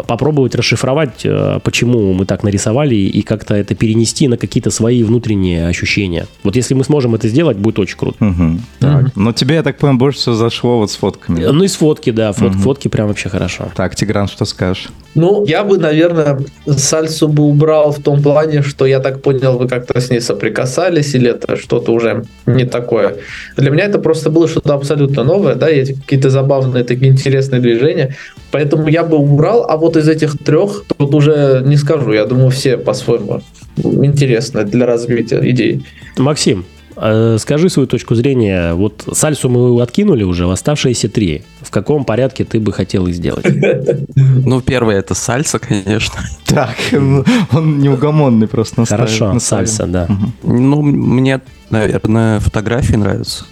[0.06, 5.66] попробовать расшифровать, э, почему мы так нарисовали и как-то это перенести на какие-то свои внутренние
[5.68, 6.26] ощущения.
[6.42, 8.16] Вот если мы сможем это сделать, будет очень круто.
[8.24, 8.60] Мгм.
[8.80, 9.16] Так.
[9.16, 11.42] Но тебе, я так понимаю, больше всего зашло вот с фотками.
[11.42, 13.68] Э, Ну и с фотки, да, фот- фотки прям вообще хорошо.
[13.76, 14.88] Так, Тигран, что скажешь?
[15.14, 19.68] Ну, я бы, наверное, сальсу бы убрал в том плане, что я так понял, вы
[19.68, 23.16] как-то с ней соприкасались, или это что-то уже не такое.
[23.56, 28.16] Для меня это просто было что-то абсолютно новое, да, и какие-то забавные, такие интересные движения.
[28.50, 32.12] Поэтому я бы убрал, а вот из этих трех тут уже не скажу.
[32.12, 33.42] Я думаю, все по-своему
[33.76, 35.84] интересны для развития идей.
[36.18, 36.64] Максим,
[37.38, 38.74] скажи свою точку зрения.
[38.74, 41.42] Вот сальсу мы откинули уже, в оставшиеся три.
[41.60, 43.46] В каком порядке ты бы хотел их сделать?
[44.46, 46.20] Ну, первое это сальса, конечно.
[46.46, 48.84] Так, он неугомонный просто.
[48.84, 50.08] Хорошо, сальса, да.
[50.42, 51.40] Ну, мне,
[51.70, 53.44] наверное, фотографии нравятся.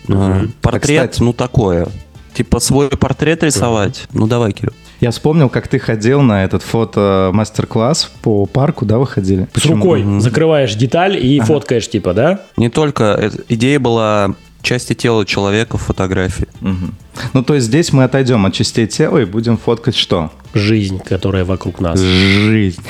[0.60, 1.22] Портрет, Кстати.
[1.22, 1.88] ну, такое.
[2.34, 4.06] Типа свой портрет рисовать.
[4.12, 4.72] Ну, давай, Кирилл.
[5.02, 9.48] Я вспомнил, как ты ходил на этот фото-мастер-класс по парку, да, выходили?
[9.52, 12.42] С рукой закрываешь деталь и фоткаешь, типа, да?
[12.56, 13.32] Не только...
[13.48, 16.46] Идея была части тела человека в фотографии.
[16.60, 16.94] Мгм.
[17.32, 20.30] Ну, то есть здесь мы отойдем от частей тела и будем фоткать что?
[20.54, 21.98] Жизнь, которая вокруг нас.
[21.98, 22.80] Жизнь.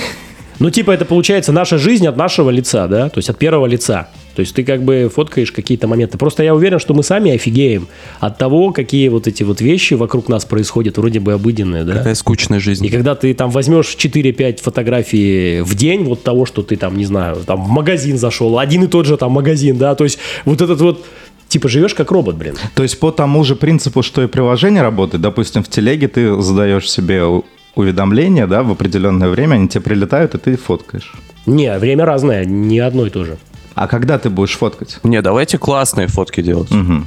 [0.62, 3.08] Ну, типа, это получается наша жизнь от нашего лица, да?
[3.08, 4.08] То есть от первого лица.
[4.36, 6.18] То есть ты как бы фоткаешь какие-то моменты.
[6.18, 7.88] Просто я уверен, что мы сами офигеем
[8.20, 11.94] от того, какие вот эти вот вещи вокруг нас происходят, вроде бы обыденные, да?
[11.94, 12.86] Какая скучная жизнь.
[12.86, 17.06] И когда ты там возьмешь 4-5 фотографий в день, вот того, что ты там, не
[17.06, 20.62] знаю, там в магазин зашел, один и тот же там магазин, да, то есть вот
[20.62, 21.04] этот вот,
[21.48, 22.54] типа, живешь как робот, блин.
[22.76, 26.88] То есть по тому же принципу, что и приложение работает, допустим, в телеге ты задаешь
[26.88, 27.24] себе
[27.74, 31.12] уведомления, да, в определенное время, они тебе прилетают, и ты фоткаешь.
[31.46, 33.36] Не, время разное, не одно и то же.
[33.74, 34.98] А когда ты будешь фоткать?
[35.02, 37.06] Не, давайте классные фотки делать, Мгм.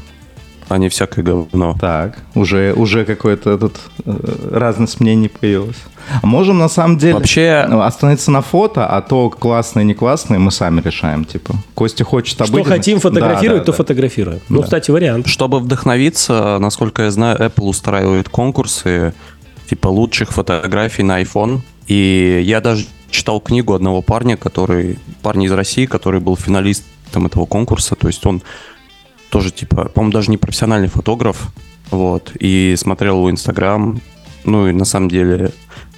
[0.68, 1.78] а не всякое говно.
[1.80, 5.78] Так, уже, уже какое-то этот, э, разность мнений появилась.
[6.22, 10.40] А можем на самом деле Вообще- ну, остановиться на фото, а то классные, не классные
[10.40, 11.54] мы сами решаем, типа.
[11.76, 12.70] Костя хочет Что обыденность.
[12.70, 13.78] хотим фотографировать, Да, то да, да.
[13.78, 14.40] фотографируем.
[14.50, 14.64] Ну, Да.
[14.64, 15.28] кстати, вариант.
[15.28, 19.14] Чтобы вдохновиться, насколько я знаю, Apple устраивает конкурсы
[19.70, 21.62] типа лучших фотографий на iPhone.
[21.88, 27.46] И я даже читал книгу одного парня, который парня из России, который был финалистом этого
[27.46, 27.96] конкурса.
[27.96, 28.42] То есть он
[29.30, 31.48] тоже типа, по-моему, даже не профессиональный фотограф.
[31.92, 32.32] Вот.
[32.40, 34.00] И смотрел его Инстаграм.
[34.44, 35.52] Ну и на самом деле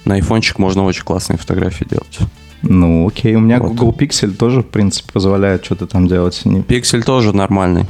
[0.04, 2.18] на айфончик можно очень классные фотографии делать.
[2.62, 3.68] Ну, окей, у меня Вот.
[3.68, 6.42] Google Pixel тоже, в принципе, позволяет что-то там делать.
[6.66, 7.86] Пиксель тоже нормальный.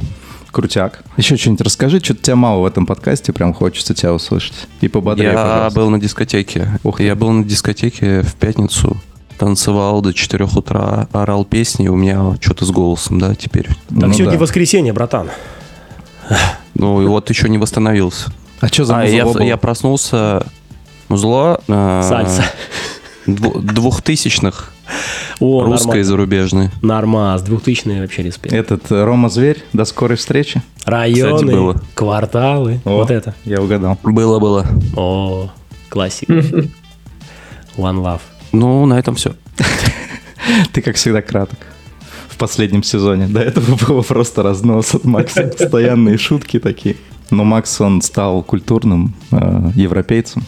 [0.51, 1.03] Крутяк.
[1.17, 4.53] Еще что-нибудь расскажи, что-то тебя мало в этом подкасте, прям хочется тебя услышать.
[4.81, 5.79] И пободрее, Я пожалуйста.
[5.79, 6.79] был на дискотеке.
[6.83, 7.03] Ух ты.
[7.03, 8.97] Я был на дискотеке в пятницу,
[9.37, 13.67] танцевал до 4 утра, орал песни, и у меня что-то с голосом, да, теперь.
[13.67, 14.43] Так Ну сегодня да.
[14.43, 15.29] воскресенье, братан.
[16.75, 18.31] Ну и вот еще не восстановился.
[18.61, 20.45] А что за А, я, я проснулся...
[21.07, 21.59] Музло...
[21.67, 22.43] э, Сальса.
[23.25, 24.71] дву- Двухтысячных,
[25.39, 26.03] О, русской и нормально.
[26.03, 26.69] зарубежной.
[26.81, 28.53] Нормас, двухтысячные вообще респект.
[28.53, 30.61] Этот э, Рома Зверь, до скорой встречи.
[30.85, 31.81] Районы, было.
[31.93, 33.33] кварталы, О, вот это.
[33.45, 33.97] Я угадал.
[34.03, 34.65] Было-было.
[34.95, 35.49] О,
[35.89, 36.33] классика.
[37.77, 38.21] One Love.
[38.51, 39.33] Ну, на этом все.
[40.73, 41.59] Ты, как всегда, краток.
[42.29, 43.27] В последнем сезоне.
[43.27, 45.43] До этого было просто разнос от Макса.
[45.43, 46.95] Постоянные шутки такие.
[47.31, 50.43] Но Макс, он стал культурным э, европейцем.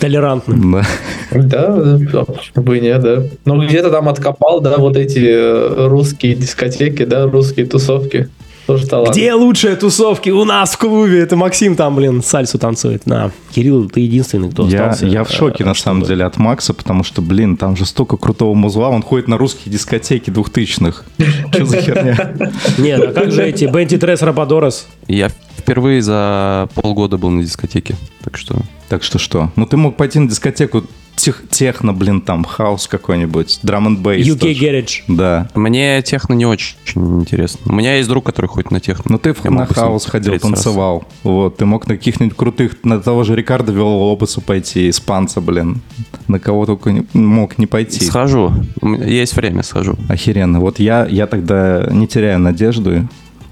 [0.00, 0.72] Толерантным.
[0.72, 0.86] Да.
[1.32, 3.22] Да, почему бы и нет, да.
[3.44, 8.28] Ну, где-то там откопал, да, вот эти э, русские дискотеки, да, русские тусовки.
[8.66, 9.12] Тоже талант.
[9.12, 10.28] Где лучшие тусовки?
[10.28, 11.20] У нас в клубе.
[11.20, 13.06] Это Максим там, блин, сальсу танцует.
[13.06, 13.30] На.
[13.54, 15.06] Кирилл, ты единственный, кто Я, остался.
[15.06, 17.86] я в шоке, э, на чтобы- самом деле, от Макса, потому что, блин, там же
[17.86, 18.90] столько крутого музла.
[18.90, 21.06] Он ходит на русские дискотеки двухтысячных.
[21.50, 22.34] Что за херня?
[22.78, 24.86] Нет, а как же эти Бенти Трес Рападорос?
[25.06, 25.30] Я
[25.68, 27.94] впервые за полгода был на дискотеке.
[28.24, 28.56] Так что...
[28.88, 29.50] Так что что?
[29.56, 30.82] Ну, ты мог пойти на дискотеку
[31.14, 34.26] тех, техно, блин, там, хаус какой-нибудь, drum'n'bass.
[34.26, 35.02] UK Garage.
[35.08, 35.50] Да.
[35.54, 37.60] Мне техно не очень интересно.
[37.66, 39.04] У меня есть друг, который ходит на техно.
[39.10, 40.62] Ну, ты в- Я на могу с ним хаус ходил, встретиться раз.
[40.62, 41.04] танцевал.
[41.22, 45.82] Вот, ты мог на каких-нибудь крутых, на того же Рикардо Виллалобуса пойти, испанца, блин.
[46.28, 48.02] На кого только не- мог не пойти.
[48.06, 48.52] Схожу.
[48.80, 49.96] У меня Есть время, схожу.
[50.08, 50.60] Охеренно.
[50.60, 53.06] Вот я, я тогда не теряю надежды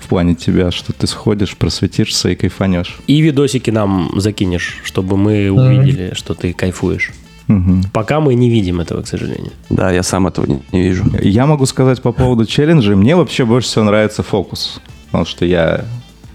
[0.06, 3.00] в плане тебя, что ты сходишь, просветишься и кайфанешь.
[3.08, 7.10] И видосики нам закинешь, чтобы мы увидели, что ты кайфуешь.
[7.48, 7.82] Мгм.
[7.92, 9.50] Пока мы не видим этого, к сожалению.
[9.68, 11.04] Да, я сам этого не, не вижу.
[11.20, 12.94] Я могу сказать по поводу челленджей.
[12.94, 14.80] Мне вообще больше всего нравится фокус.
[15.06, 15.84] Потому что я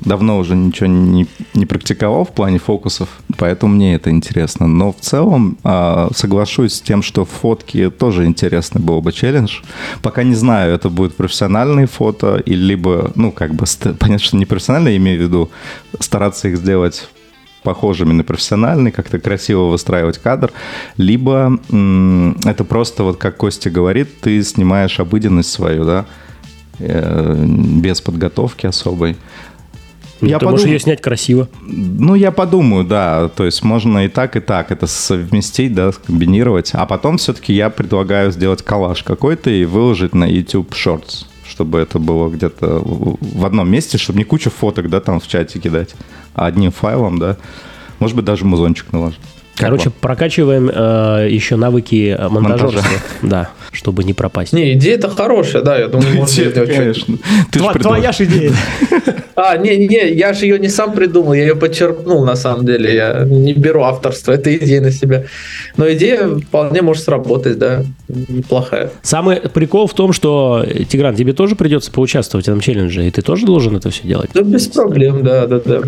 [0.01, 4.67] давно уже ничего не, не практиковал в плане фокусов, поэтому мне это интересно.
[4.67, 9.61] Но в целом а, соглашусь с тем, что фотки тоже интересный был бы челлендж.
[10.01, 13.65] Пока не знаю, это будет профессиональные фото, или либо, ну, как бы,
[13.99, 15.51] понятно, что не профессиональные, имею в виду,
[15.99, 17.07] стараться их сделать
[17.63, 20.51] похожими на профессиональные, как-то красиво выстраивать кадр,
[20.97, 21.59] либо
[22.45, 26.05] это просто, вот как Костя говорит, ты снимаешь обыденность свою, да,
[26.79, 29.17] э, без подготовки особой.
[30.21, 31.49] Ну, Я ты можешь подумал- ее снять красиво.
[31.63, 33.29] Ну, я подумаю, да.
[33.29, 36.71] То есть можно и так, и так это совместить, да, скомбинировать.
[36.73, 41.97] А потом все-таки я предлагаю сделать коллаж какой-то и выложить на YouTube Shorts, чтобы это
[41.99, 45.95] было где-то в в одном месте, чтобы не куча фоток, да, там в чате кидать,
[46.35, 47.37] а одним файлом, да.
[47.99, 49.19] Может быть, даже музончик наложить.
[49.55, 49.93] Как Короче, вам?
[50.01, 52.81] прокачиваем э, еще навыки э, монтажерства.
[52.81, 52.99] Монтажа.
[53.21, 54.53] Да, чтобы не пропасть.
[54.53, 57.17] Не, идея-то хорошая, да, я думаю, можно Идея, конечно.
[57.51, 57.95] Ты ж Тва- придумал.
[57.97, 58.51] Твоя же идея.
[59.35, 62.93] А, не-не, я же ее не сам придумал, я ее подчеркнул на самом деле.
[62.95, 65.25] Я не беру авторство, это идея на себя.
[65.77, 68.91] Но идея вполне может сработать, да, неплохая.
[69.03, 73.21] Самый прикол в том, что, Тигран, тебе тоже придется поучаствовать в этом челлендже, и ты
[73.21, 74.29] тоже должен это все делать.
[74.33, 75.81] Да без проблем, да, да, да.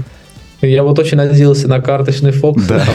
[0.68, 2.66] Я вот очень надеялся на карточный фокус.
[2.66, 2.84] Да.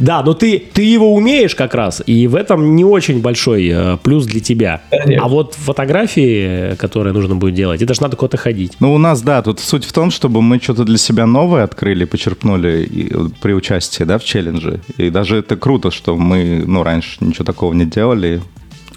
[0.00, 3.96] Да, но ты, ты его умеешь как раз, и в этом не очень большой э,
[4.02, 4.80] плюс для тебя.
[4.90, 5.24] Конечно.
[5.24, 8.72] А вот фотографии, которые нужно будет делать, это же надо куда-то ходить.
[8.80, 12.06] Ну, у нас, да, тут суть в том, чтобы мы что-то для себя новое открыли,
[12.06, 14.80] почерпнули и, э, при участии, да, в челлендже.
[14.96, 18.40] И даже это круто, что мы, ну, раньше ничего такого не делали.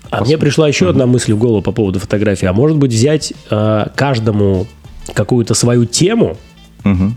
[0.10, 2.46] А мне пришла еще одна мысль в голову по поводу фотографии.
[2.46, 4.68] А может быть взять э, каждому
[5.14, 6.38] какую-то свою тему
[6.84, 7.16] Мгм.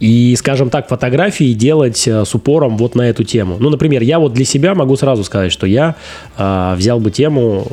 [0.00, 3.56] И, скажем так, фотографии делать э, с упором вот на эту тему.
[3.58, 5.94] Ну, например, я вот для себя могу сразу сказать, что я
[6.36, 7.66] э, взял бы тему...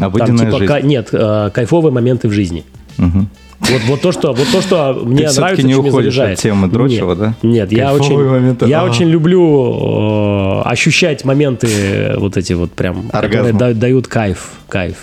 [0.00, 0.66] э, Обыденная жизнь.
[0.66, 2.64] ка- нет, э, кайфовые моменты в жизни.
[2.98, 3.28] Мгм.
[3.58, 6.38] Вот, вот то, что, вот то, что мне всё-таки нравится, не что уходишь заряжает.
[6.38, 7.34] от темы дрочева, Нет, да?
[7.42, 8.90] Нет, я очень, моменты, я ага.
[8.90, 13.58] очень люблю э, ощущать моменты вот эти вот прям, которые Оргазма.
[13.58, 14.96] да- дают кайф, кайф.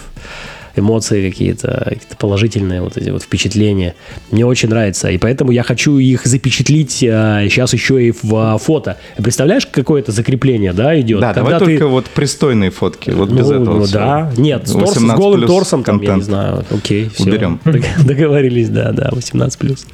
[0.76, 3.96] Эмоции какие-то, какие-то положительные вот эти вот впечатления.
[4.32, 5.10] Мне очень нравится.
[5.10, 8.98] И поэтому я хочу их запечатлить э, сейчас еще и в э, фото.
[9.18, 11.22] Представляешь, какое это закрепление, да, идет?
[11.22, 14.32] Да, давай ты- только вот пристойные фотки, вот без ну, этого ну да.
[14.38, 16.66] Нет, с, торс- с 18 голым торсом, там, я не знаю.
[16.72, 17.24] Окей, все.
[17.24, 17.60] Уберем.
[18.04, 19.86] Договорились, да, да, 18 плюс.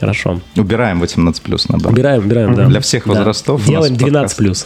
[0.00, 0.40] Хорошо.
[0.56, 1.92] Убираем 18 плюс наоборот.
[1.92, 2.66] Убираем, убираем, да.
[2.66, 4.64] Для всех возрастов Делаем 12 плюс.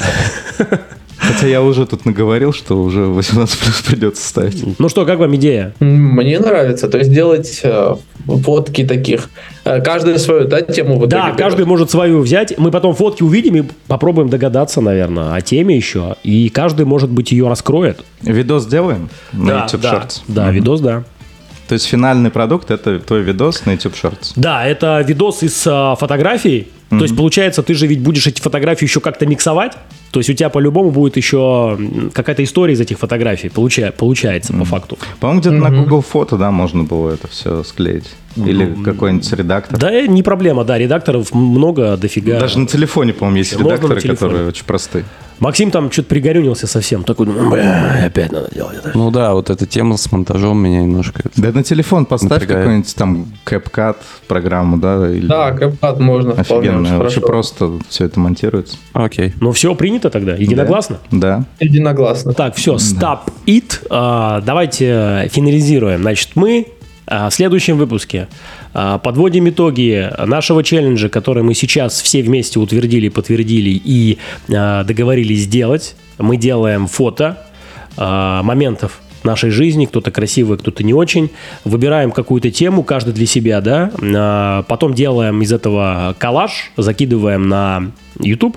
[1.22, 4.78] Хотя я уже тут наговорил, что уже 18 плюс придется ставить.
[4.78, 5.72] Ну что, как вам идея?
[5.80, 6.88] Мне нравится.
[6.88, 7.94] То есть делать э,
[8.26, 9.30] фотки таких.
[9.64, 11.38] Э, Каждый свою, да, тему в Да, берет.
[11.38, 12.58] каждый может свою взять.
[12.58, 16.16] Мы потом фотки увидим и попробуем догадаться, наверное, о теме еще.
[16.24, 18.04] И каждый, может быть, ее раскроет.
[18.22, 20.20] Видос делаем на да, YouTube да, Shorts?
[20.28, 20.54] да, Мгм.
[20.54, 21.04] видос, да.
[21.68, 24.32] То есть финальный продукт это твой видос на YouTube Shorts.
[24.36, 26.68] Да, это видос из а, фотографий.
[26.90, 29.72] То есть, получается, ты же ведь будешь эти фотографии еще как-то миксовать.
[30.12, 31.78] То есть у тебя по-любому будет еще
[32.12, 33.48] какая-то история из этих фотографий.
[33.48, 34.98] Получа- получается, по факту.
[35.20, 38.10] По-моему, где-то на Google фото, да, можно было это все склеить.
[38.36, 39.78] Или какой-нибудь редактор.
[39.78, 42.40] Да, не проблема, да, редакторов много, дофига.
[42.40, 45.04] Даже на телефоне, по-моему, есть Можно редакторы, которые очень простые.
[45.38, 47.02] Максим там что-то пригорюнился совсем.
[47.02, 48.92] Такой, думаю, бля, опять надо делать это.
[48.94, 51.22] Ну да, вот эта тема с монтажом меня немножко...
[51.36, 53.96] Да на телефон поставь какой-нибудь там CapCut
[54.28, 55.26] программу, да, или...
[55.26, 56.44] Да, капкат можно.
[56.44, 57.20] вполне Офигенно, очень хорошо.
[57.22, 58.76] просто все это монтируется.
[58.92, 59.32] Окей.
[59.40, 60.98] Ну все, принято тогда, единогласно?
[61.10, 61.44] Да.
[61.58, 62.34] Единогласно.
[62.34, 63.84] Так, все, stop it.
[63.90, 66.02] А, давайте финализируем.
[66.02, 66.68] Значит, мы
[67.12, 68.28] в следующем выпуске
[68.72, 74.18] а, подводим итоги нашего челленджа, который мы сейчас все вместе утвердили, подтвердили и
[74.52, 75.94] а, договорились сделать.
[76.18, 77.38] Мы делаем фото
[77.96, 81.30] а, моментов нашей жизни, кто-то красивый, кто-то не очень.
[81.64, 83.90] Выбираем какую-то тему, каждый для себя, да.
[84.00, 88.56] А, Потом делаем из этого коллаж, закидываем на YouTube.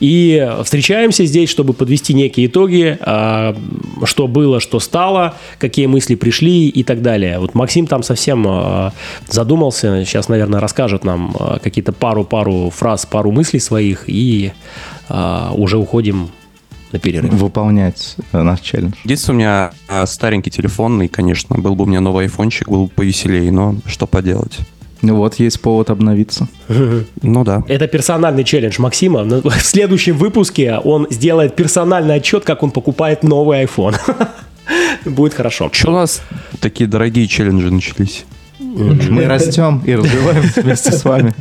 [0.00, 3.56] И встречаемся здесь, чтобы подвести некие итоги, а,
[4.04, 7.38] что было, что стало, какие мысли пришли и так далее.
[7.38, 8.92] Вот Максим там совсем а,
[9.28, 14.52] задумался, сейчас, наверное, расскажет нам а, какие-то пару-пару фраз, пару мыслей своих, и
[15.54, 16.30] уже уходим
[16.92, 17.32] на перерыв.
[17.34, 18.94] Выполнять наш челлендж.
[19.04, 19.38] Единственное, у
[19.90, 23.76] меня старенький телефон, и, конечно, был бы у меня новый айфончик, был бы повеселее, но
[23.86, 24.58] что поделать.
[25.02, 26.46] Ну вот, есть повод обновиться.
[27.22, 27.64] Ну да.
[27.68, 29.24] Это персональный челлендж Максима.
[29.24, 33.96] На- В следующем выпуске он сделает персональный отчет, как он покупает новый iPhone.
[35.04, 35.68] Будет хорошо.
[35.72, 36.22] Что у нас
[36.60, 38.24] такие дорогие челленджи начались?
[38.60, 41.34] Мы растем и развиваемся вместе с вами.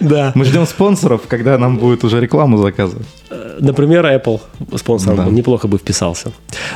[0.00, 0.32] Да.
[0.34, 3.06] Мы ждем спонсоров, когда нам будет уже рекламу заказывать.
[3.60, 4.40] Например, Apple
[4.76, 5.24] спонсором Да.
[5.30, 6.32] неплохо бы вписался.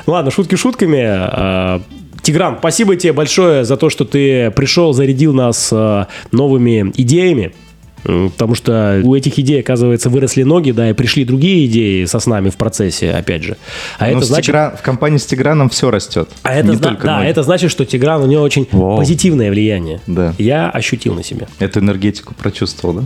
[0.07, 1.83] Ну ладно, шутки шутками.
[2.29, 7.55] Тигран, спасибо тебе большое за то, что ты пришел, зарядил нас а, новыми идеями.
[8.03, 12.27] Потому что у этих идей, оказывается, выросли ноги, да, и пришли другие идеи со с
[12.27, 13.57] нами в процессе, опять же.
[13.99, 16.29] А Но это с значит, Тигра- В компании с Тиграном все растет.
[16.43, 17.29] а это, Не зна- только да, ноги.
[17.31, 18.99] это значит, что Тигран у него очень Вау.
[18.99, 20.01] позитивное влияние.
[20.07, 20.35] Да.
[20.37, 21.49] Я ощутил на себе.
[21.59, 23.05] Эту энергетику прочувствовал, да?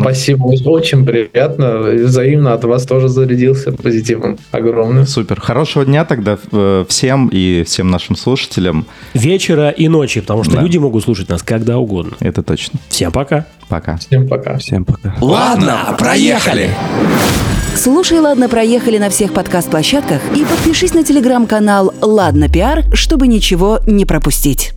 [0.00, 1.78] Спасибо, очень приятно.
[1.80, 4.38] Взаимно от вас тоже зарядился позитивом.
[4.50, 5.06] Огромным.
[5.06, 5.40] Супер.
[5.40, 8.86] Хорошего дня тогда э, всем и всем нашим слушателям.
[9.14, 10.62] Вечера и ночи, потому что Да.
[10.62, 12.16] люди могут слушать нас когда угодно.
[12.20, 12.78] Это точно.
[12.88, 13.46] Всем пока.
[13.68, 13.96] Пока.
[13.98, 14.58] Всем пока.
[14.58, 15.14] Всем пока.
[15.20, 16.70] Ладно, проехали.
[17.74, 24.04] Слушай, ладно, проехали на всех подкаст-площадках и подпишись на телеграм-канал «Ладно, пиар», чтобы ничего не
[24.04, 24.72] пропустить.